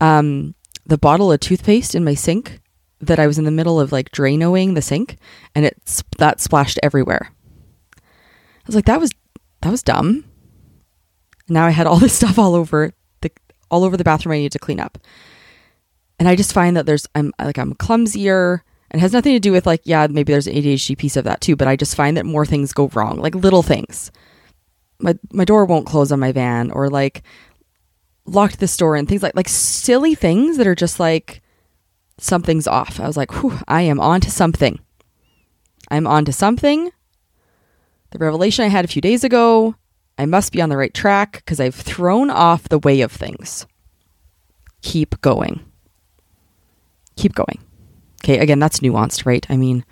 um, 0.00 0.54
the 0.86 0.98
bottle 0.98 1.32
of 1.32 1.40
toothpaste 1.40 1.94
in 1.94 2.04
my 2.04 2.14
sink 2.14 2.60
that 3.00 3.18
I 3.18 3.26
was 3.26 3.38
in 3.38 3.44
the 3.44 3.50
middle 3.50 3.80
of 3.80 3.92
like 3.92 4.10
Dranoing 4.10 4.74
the 4.74 4.82
sink 4.82 5.16
and 5.54 5.64
it 5.64 6.02
that 6.18 6.40
splashed 6.40 6.78
everywhere. 6.82 7.32
I 7.96 8.66
was 8.66 8.74
like, 8.74 8.86
that 8.86 9.00
was 9.00 9.10
that 9.62 9.70
was 9.70 9.82
dumb. 9.82 10.24
Now 11.48 11.66
I 11.66 11.70
had 11.70 11.86
all 11.86 11.96
this 11.98 12.14
stuff 12.14 12.38
all 12.38 12.54
over 12.54 12.92
the 13.20 13.30
all 13.70 13.84
over 13.84 13.96
the 13.96 14.04
bathroom 14.04 14.32
I 14.32 14.38
needed 14.38 14.52
to 14.52 14.58
clean 14.58 14.80
up. 14.80 14.98
And 16.18 16.28
I 16.28 16.34
just 16.34 16.52
find 16.52 16.76
that 16.76 16.86
there's 16.86 17.06
I'm 17.14 17.32
like 17.38 17.58
I'm 17.58 17.74
clumsier 17.74 18.60
and 18.90 19.00
has 19.00 19.12
nothing 19.12 19.34
to 19.34 19.40
do 19.40 19.52
with 19.52 19.66
like 19.66 19.82
yeah 19.84 20.06
maybe 20.08 20.32
there's 20.32 20.46
an 20.46 20.54
ADHD 20.54 20.96
piece 20.96 21.16
of 21.16 21.24
that 21.24 21.40
too 21.40 21.56
but 21.56 21.68
I 21.68 21.76
just 21.76 21.94
find 21.94 22.16
that 22.16 22.26
more 22.26 22.46
things 22.46 22.72
go 22.72 22.88
wrong 22.94 23.18
like 23.18 23.34
little 23.34 23.62
things 23.62 24.10
my 25.00 25.16
my 25.32 25.44
door 25.44 25.64
won't 25.64 25.86
close 25.86 26.10
on 26.12 26.20
my 26.20 26.32
van 26.32 26.70
or 26.70 26.88
like 26.88 27.22
locked 28.26 28.60
the 28.60 28.68
store 28.68 28.96
and 28.96 29.08
things 29.08 29.22
like 29.22 29.36
like 29.36 29.48
silly 29.48 30.14
things 30.14 30.56
that 30.56 30.66
are 30.66 30.74
just 30.74 31.00
like 31.00 31.42
something's 32.18 32.66
off 32.66 33.00
I 33.00 33.06
was 33.06 33.16
like 33.16 33.32
Whew, 33.32 33.58
I 33.68 33.82
am 33.82 34.00
on 34.00 34.20
to 34.22 34.30
something 34.30 34.80
I'm 35.90 36.06
on 36.06 36.24
to 36.24 36.32
something 36.32 36.90
the 38.10 38.18
revelation 38.18 38.64
I 38.64 38.68
had 38.68 38.84
a 38.84 38.88
few 38.88 39.00
days 39.00 39.24
ago 39.24 39.76
I 40.18 40.26
must 40.26 40.52
be 40.52 40.60
on 40.60 40.68
the 40.68 40.76
right 40.76 40.92
track 40.92 41.34
because 41.34 41.60
I've 41.60 41.76
thrown 41.76 42.28
off 42.28 42.68
the 42.68 42.80
way 42.80 43.00
of 43.02 43.12
things. 43.12 43.66
Keep 44.82 45.20
going. 45.20 45.64
Keep 47.16 47.36
going. 47.36 47.60
Okay, 48.24 48.38
again, 48.38 48.58
that's 48.58 48.80
nuanced, 48.80 49.24
right? 49.24 49.46
I 49.48 49.56
mean, 49.56 49.84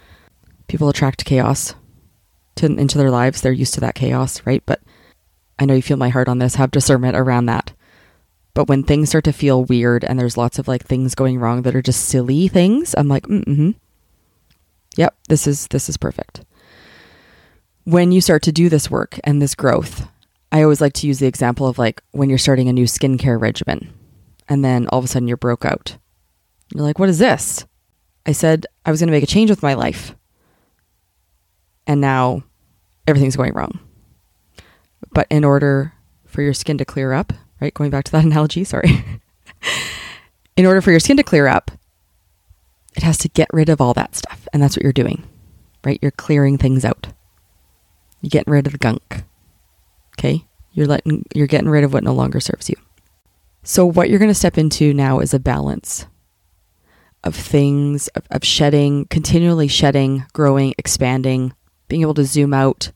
people 0.66 0.88
attract 0.88 1.24
chaos 1.24 1.76
to, 2.56 2.66
into 2.66 2.98
their 2.98 3.10
lives. 3.10 3.40
They're 3.40 3.52
used 3.52 3.74
to 3.74 3.80
that 3.80 3.94
chaos, 3.94 4.42
right? 4.44 4.64
But 4.66 4.80
I 5.58 5.64
know 5.64 5.74
you 5.74 5.82
feel 5.82 5.96
my 5.96 6.10
heart 6.10 6.28
on 6.28 6.38
this. 6.38 6.56
Have 6.56 6.70
discernment 6.70 7.16
around 7.16 7.46
that. 7.46 7.72
But 8.54 8.68
when 8.68 8.82
things 8.82 9.10
start 9.10 9.24
to 9.24 9.32
feel 9.32 9.64
weird 9.64 10.02
and 10.04 10.18
there's 10.18 10.36
lots 10.36 10.58
of 10.58 10.66
like 10.66 10.84
things 10.84 11.14
going 11.14 11.38
wrong 11.38 11.62
that 11.62 11.76
are 11.76 11.82
just 11.82 12.06
silly 12.06 12.48
things, 12.48 12.94
I'm 12.96 13.08
like, 13.08 13.24
mm-hmm. 13.24 13.72
Yep, 14.96 15.14
this 15.28 15.46
is 15.46 15.66
this 15.68 15.88
is 15.88 15.96
perfect. 15.98 16.40
When 17.84 18.12
you 18.12 18.20
start 18.20 18.42
to 18.44 18.52
do 18.52 18.68
this 18.68 18.90
work 18.90 19.20
and 19.24 19.40
this 19.40 19.54
growth, 19.54 20.08
I 20.50 20.62
always 20.62 20.80
like 20.80 20.94
to 20.94 21.06
use 21.06 21.18
the 21.18 21.26
example 21.26 21.66
of 21.66 21.78
like 21.78 22.02
when 22.12 22.30
you're 22.30 22.38
starting 22.38 22.68
a 22.68 22.72
new 22.72 22.86
skincare 22.86 23.38
regimen 23.38 23.92
and 24.48 24.64
then 24.64 24.86
all 24.88 24.98
of 24.98 25.04
a 25.04 25.08
sudden 25.08 25.28
you're 25.28 25.36
broke 25.36 25.64
out. 25.64 25.98
You're 26.74 26.84
like, 26.84 26.98
what 26.98 27.08
is 27.10 27.18
this? 27.18 27.66
I 28.24 28.32
said 28.32 28.66
I 28.84 28.90
was 28.90 29.00
going 29.00 29.08
to 29.08 29.12
make 29.12 29.22
a 29.22 29.26
change 29.26 29.50
with 29.50 29.62
my 29.62 29.74
life. 29.74 30.14
And 31.86 32.00
now 32.00 32.42
everything's 33.06 33.36
going 33.36 33.52
wrong. 33.52 33.78
But 35.16 35.26
in 35.30 35.44
order 35.44 35.94
for 36.26 36.42
your 36.42 36.52
skin 36.52 36.76
to 36.76 36.84
clear 36.84 37.14
up, 37.14 37.32
right? 37.58 37.72
Going 37.72 37.88
back 37.88 38.04
to 38.04 38.12
that 38.12 38.24
analogy, 38.26 38.64
sorry. 38.64 39.02
in 40.58 40.66
order 40.66 40.82
for 40.82 40.90
your 40.90 41.00
skin 41.00 41.16
to 41.16 41.22
clear 41.22 41.46
up, 41.46 41.70
it 42.94 43.02
has 43.02 43.16
to 43.18 43.30
get 43.30 43.48
rid 43.50 43.70
of 43.70 43.80
all 43.80 43.94
that 43.94 44.14
stuff. 44.14 44.46
And 44.52 44.62
that's 44.62 44.76
what 44.76 44.82
you're 44.82 44.92
doing, 44.92 45.26
right? 45.82 45.98
You're 46.02 46.10
clearing 46.10 46.58
things 46.58 46.84
out. 46.84 47.06
You're 48.20 48.28
getting 48.28 48.52
rid 48.52 48.66
of 48.66 48.72
the 48.72 48.78
gunk. 48.78 49.24
Okay? 50.18 50.44
You're 50.72 50.86
letting 50.86 51.24
you're 51.34 51.46
getting 51.46 51.70
rid 51.70 51.82
of 51.82 51.94
what 51.94 52.04
no 52.04 52.12
longer 52.12 52.38
serves 52.38 52.68
you. 52.68 52.76
So 53.62 53.86
what 53.86 54.10
you're 54.10 54.18
going 54.18 54.30
to 54.30 54.34
step 54.34 54.58
into 54.58 54.92
now 54.92 55.20
is 55.20 55.32
a 55.32 55.38
balance 55.38 56.04
of 57.24 57.34
things 57.34 58.08
of, 58.08 58.24
of 58.30 58.44
shedding, 58.44 59.06
continually 59.06 59.68
shedding, 59.68 60.26
growing, 60.34 60.74
expanding, 60.76 61.54
being 61.88 62.02
able 62.02 62.12
to 62.14 62.24
zoom 62.26 62.52
out, 62.52 62.90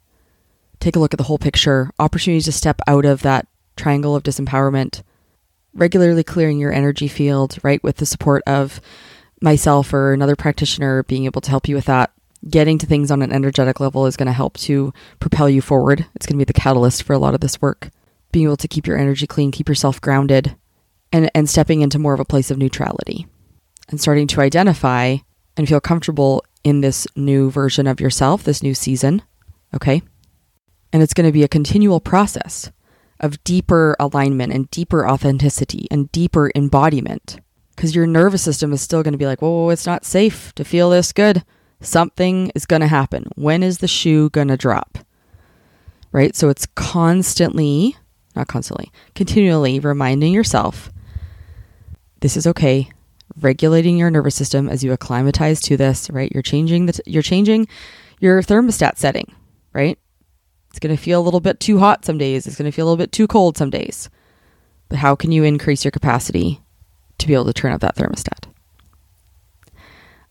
take 0.81 0.97
a 0.97 0.99
look 0.99 1.15
at 1.15 1.19
the 1.19 1.25
whole 1.25 1.39
picture, 1.39 1.91
opportunities 1.99 2.47
to 2.47 2.53
step 2.53 2.81
out 2.87 3.05
of 3.05 3.23
that 3.23 3.47
triangle 3.77 4.17
of 4.17 4.23
disempowerment, 4.23 5.03
regularly 5.75 6.25
clearing 6.25 6.59
your 6.59 6.73
energy 6.73 7.09
field, 7.09 7.59
right, 7.63 7.83
with 7.85 7.97
the 7.97 8.07
support 8.07 8.43
of 8.47 8.81
myself 9.41 9.93
or 9.93 10.13
another 10.13 10.37
practitioner 10.37 11.03
being 11.05 11.25
able 11.25 11.41
to 11.41 11.51
help 11.51 11.69
you 11.69 11.75
with 11.75 11.87
that 11.87 12.11
getting 12.49 12.79
to 12.79 12.87
things 12.87 13.11
on 13.11 13.23
an 13.23 13.33
energetic 13.33 13.81
level 13.81 14.07
is 14.07 14.17
going 14.17 14.27
to 14.27 14.33
help 14.33 14.57
to 14.59 14.93
propel 15.19 15.49
you 15.49 15.61
forward. 15.61 16.07
It's 16.15 16.27
going 16.27 16.39
to 16.39 16.45
be 16.45 16.51
the 16.51 16.59
catalyst 16.59 17.03
for 17.03 17.13
a 17.13 17.19
lot 17.19 17.35
of 17.35 17.41
this 17.41 17.61
work. 17.61 17.91
Being 18.33 18.47
able 18.47 18.57
to 18.59 18.69
keep 18.69 18.87
your 18.87 18.97
energy 18.97 19.27
clean, 19.27 19.51
keep 19.51 19.69
yourself 19.69 20.01
grounded, 20.01 20.57
and, 21.13 21.31
and 21.35 21.51
stepping 21.51 21.81
into 21.81 21.99
more 21.99 22.15
of 22.15 22.21
a 22.21 22.25
place 22.25 22.51
of 22.51 22.59
neutrality 22.59 23.27
and 23.89 24.01
starting 24.01 24.27
to 24.29 24.41
identify 24.41 25.17
and 25.57 25.69
feel 25.69 25.81
comfortable 25.81 26.45
in 26.63 26.81
this 26.81 27.07
new 27.17 27.51
version 27.51 27.87
of 27.87 28.01
yourself, 28.01 28.45
this 28.45 28.63
new 28.63 28.75
season. 28.75 29.23
Okay. 29.75 30.03
And 30.93 31.03
it's 31.03 31.15
going 31.15 31.29
to 31.29 31.33
be 31.33 31.45
a 31.45 31.49
continual 31.49 32.01
process 32.01 32.71
of 33.21 33.43
deeper 33.45 33.97
alignment 34.01 34.53
and 34.53 34.71
deeper 34.71 35.09
authenticity 35.09 35.87
and 35.91 36.11
deeper 36.11 36.51
embodiment 36.55 37.39
because 37.77 37.95
your 37.95 38.07
nervous 38.07 38.43
system 38.43 38.73
is 38.73 38.81
still 38.81 39.03
going 39.03 39.13
to 39.13 39.19
be 39.19 39.27
like, 39.27 39.41
whoa, 39.41 39.71
it's 39.71 39.87
not 39.87 40.05
safe 40.05 40.55
to 40.55 40.65
feel 40.65 40.91
this 40.91 41.13
good 41.13 41.45
something 41.81 42.53
is 42.55 42.67
going 42.67 42.81
to 42.81 42.87
happen. 42.87 43.27
When 43.37 43.63
is 43.63 43.79
the 43.79 43.89
shoe 43.89 44.31
going 44.31 44.49
to 44.49 44.57
drop? 44.57 44.99
Right? 46.13 46.35
So 46.37 46.49
it's 46.49 46.67
constantly, 46.67 47.97
not 48.37 48.49
constantly, 48.49 48.91
continually 49.15 49.79
reminding 49.79 50.33
yourself 50.33 50.93
this 52.21 52.37
is 52.37 52.47
okay. 52.47 52.91
Regulating 53.41 53.97
your 53.97 54.11
nervous 54.11 54.35
system 54.35 54.69
as 54.69 54.85
you 54.85 54.93
acclimatize 54.93 55.61
to 55.63 55.77
this, 55.77 56.11
right? 56.11 56.31
You're 56.33 56.43
changing 56.43 56.87
the 56.87 56.93
t- 56.93 57.03
you're 57.07 57.23
changing 57.23 57.69
your 58.19 58.43
thermostat 58.43 58.99
setting, 58.99 59.33
right? 59.73 59.99
It's 60.71 60.79
going 60.79 60.97
to 60.97 61.03
feel 61.03 61.21
a 61.21 61.23
little 61.23 61.41
bit 61.41 61.61
too 61.61 61.79
hot 61.79 62.05
some 62.05 62.17
days. 62.17 62.47
It's 62.47 62.57
going 62.57 62.71
to 62.71 62.75
feel 62.75 62.87
a 62.87 62.89
little 62.89 63.05
bit 63.05 63.13
too 63.13 63.27
cold 63.27 63.57
some 63.59 63.71
days. 63.71 64.09
But 64.89 64.99
how 64.99 65.15
can 65.15 65.31
you 65.33 65.45
increase 65.45 65.85
your 65.85 65.93
capacity 65.93 66.61
to 67.19 67.27
be 67.27 67.35
able 67.35 67.45
to 67.47 67.53
turn 67.53 67.73
up 67.73 67.81
that 67.81 67.97
thermostat? 67.97 68.47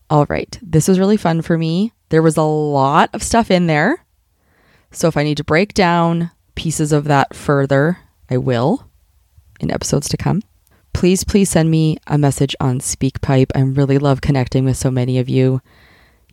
All 0.08 0.26
right, 0.28 0.58
this 0.60 0.88
was 0.88 0.98
really 0.98 1.16
fun 1.16 1.40
for 1.40 1.56
me. 1.56 1.92
There 2.08 2.22
was 2.22 2.36
a 2.36 2.42
lot 2.42 3.10
of 3.12 3.22
stuff 3.22 3.50
in 3.50 3.68
there. 3.68 4.04
So 4.90 5.06
if 5.06 5.16
I 5.16 5.22
need 5.22 5.36
to 5.36 5.44
break 5.44 5.72
down 5.72 6.32
pieces 6.56 6.90
of 6.90 7.04
that 7.04 7.34
further, 7.34 7.98
I 8.28 8.36
will 8.38 8.88
in 9.60 9.70
episodes 9.70 10.08
to 10.08 10.16
come. 10.16 10.42
please, 10.92 11.24
please 11.24 11.48
send 11.48 11.70
me 11.70 11.96
a 12.06 12.18
message 12.18 12.54
on 12.60 12.78
SpeakPipe. 12.78 13.50
I 13.54 13.60
really 13.60 13.96
love 13.96 14.20
connecting 14.20 14.66
with 14.66 14.76
so 14.76 14.90
many 14.90 15.18
of 15.18 15.30
you. 15.30 15.62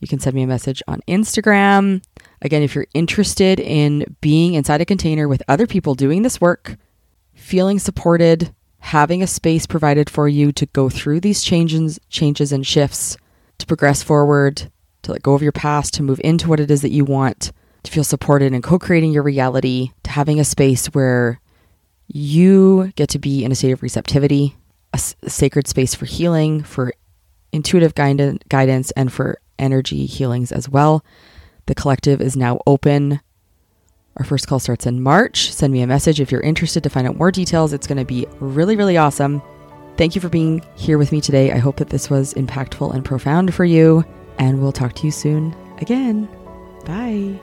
You 0.02 0.10
can 0.10 0.20
send 0.20 0.36
me 0.36 0.44
a 0.44 0.48
message 0.48 0.84
on 0.90 1.00
Instagram. 1.08 2.04
Again, 2.42 2.62
if 2.62 2.76
you're 2.76 2.88
interested 2.94 3.60
in 3.60 4.16
being 4.22 4.54
inside 4.54 4.82
a 4.82 4.86
container 4.86 5.28
with 5.28 5.44
other 5.48 5.68
people 5.68 5.96
doing 5.96 6.22
this 6.22 6.40
work, 6.40 6.78
feeling 7.34 7.80
supported, 7.80 8.54
having 8.80 9.24
a 9.24 9.28
space 9.28 9.66
provided 9.66 10.10
for 10.10 10.28
you 10.28 10.52
to 10.52 10.66
go 10.68 10.90
through 10.90 11.20
these 11.20 11.44
changes, 11.44 12.00
changes 12.10 12.52
and 12.52 12.66
shifts, 12.66 13.18
to 13.58 13.66
progress 13.66 14.04
forward, 14.04 14.72
to 15.02 15.12
let 15.12 15.24
go 15.24 15.34
of 15.34 15.42
your 15.42 15.52
past, 15.52 15.94
to 15.96 16.04
move 16.04 16.22
into 16.24 16.48
what 16.48 16.60
it 16.60 16.70
is 16.70 16.82
that 16.82 16.92
you 16.92 17.04
want, 17.04 17.52
to 17.84 17.92
feel 17.92 18.04
supported 18.04 18.54
in 18.54 18.62
co-creating 18.62 19.12
your 19.12 19.24
reality, 19.24 19.92
to 20.04 20.12
having 20.12 20.40
a 20.40 20.44
space 20.44 20.88
where 20.88 21.40
you 22.08 22.92
get 22.96 23.10
to 23.10 23.20
be 23.20 23.44
in 23.44 23.52
a 23.52 23.56
state 23.56 23.72
of 23.72 23.82
receptivity, 23.82 24.56
a, 24.94 25.00
a 25.24 25.30
sacred 25.30 25.68
space 25.68 25.96
for 25.96 26.06
healing, 26.06 26.64
for 26.64 26.94
intuitive 27.52 27.96
guidance, 27.96 28.44
guidance, 28.50 28.92
and 28.92 29.12
for 29.12 29.40
energy 29.58 30.06
healings 30.06 30.52
as 30.52 30.70
well. 30.70 31.04
The 31.68 31.76
collective 31.76 32.22
is 32.22 32.36
now 32.36 32.60
open. 32.66 33.22
Our 34.18 34.26
first 34.26 34.48
call 34.48 34.60
starts 34.60 34.88
in 34.88 35.02
March. 35.02 35.52
Send 35.54 35.72
me 35.72 35.82
a 35.82 35.88
message 35.88 36.20
if 36.20 36.32
you're 36.32 36.42
interested 36.42 36.82
to 36.84 36.90
find 36.90 37.08
out 37.08 37.18
more 37.18 37.32
details. 37.32 37.72
It's 37.72 37.88
going 37.88 38.00
to 38.00 38.06
be 38.06 38.26
really, 38.40 38.76
really 38.76 38.98
awesome. 38.98 39.42
Thank 39.96 40.16
you 40.16 40.22
for 40.22 40.30
being 40.30 40.64
here 40.76 40.98
with 40.98 41.12
me 41.12 41.22
today. 41.22 41.52
I 41.52 41.58
hope 41.58 41.78
that 41.78 41.90
this 41.90 42.10
was 42.10 42.34
impactful 42.34 42.94
and 42.94 43.06
profound 43.06 43.54
for 43.54 43.66
you, 43.66 44.04
and 44.40 44.62
we'll 44.62 44.72
talk 44.72 44.94
to 44.94 45.06
you 45.06 45.12
soon 45.12 45.56
again. 45.80 46.28
Bye. 46.86 47.40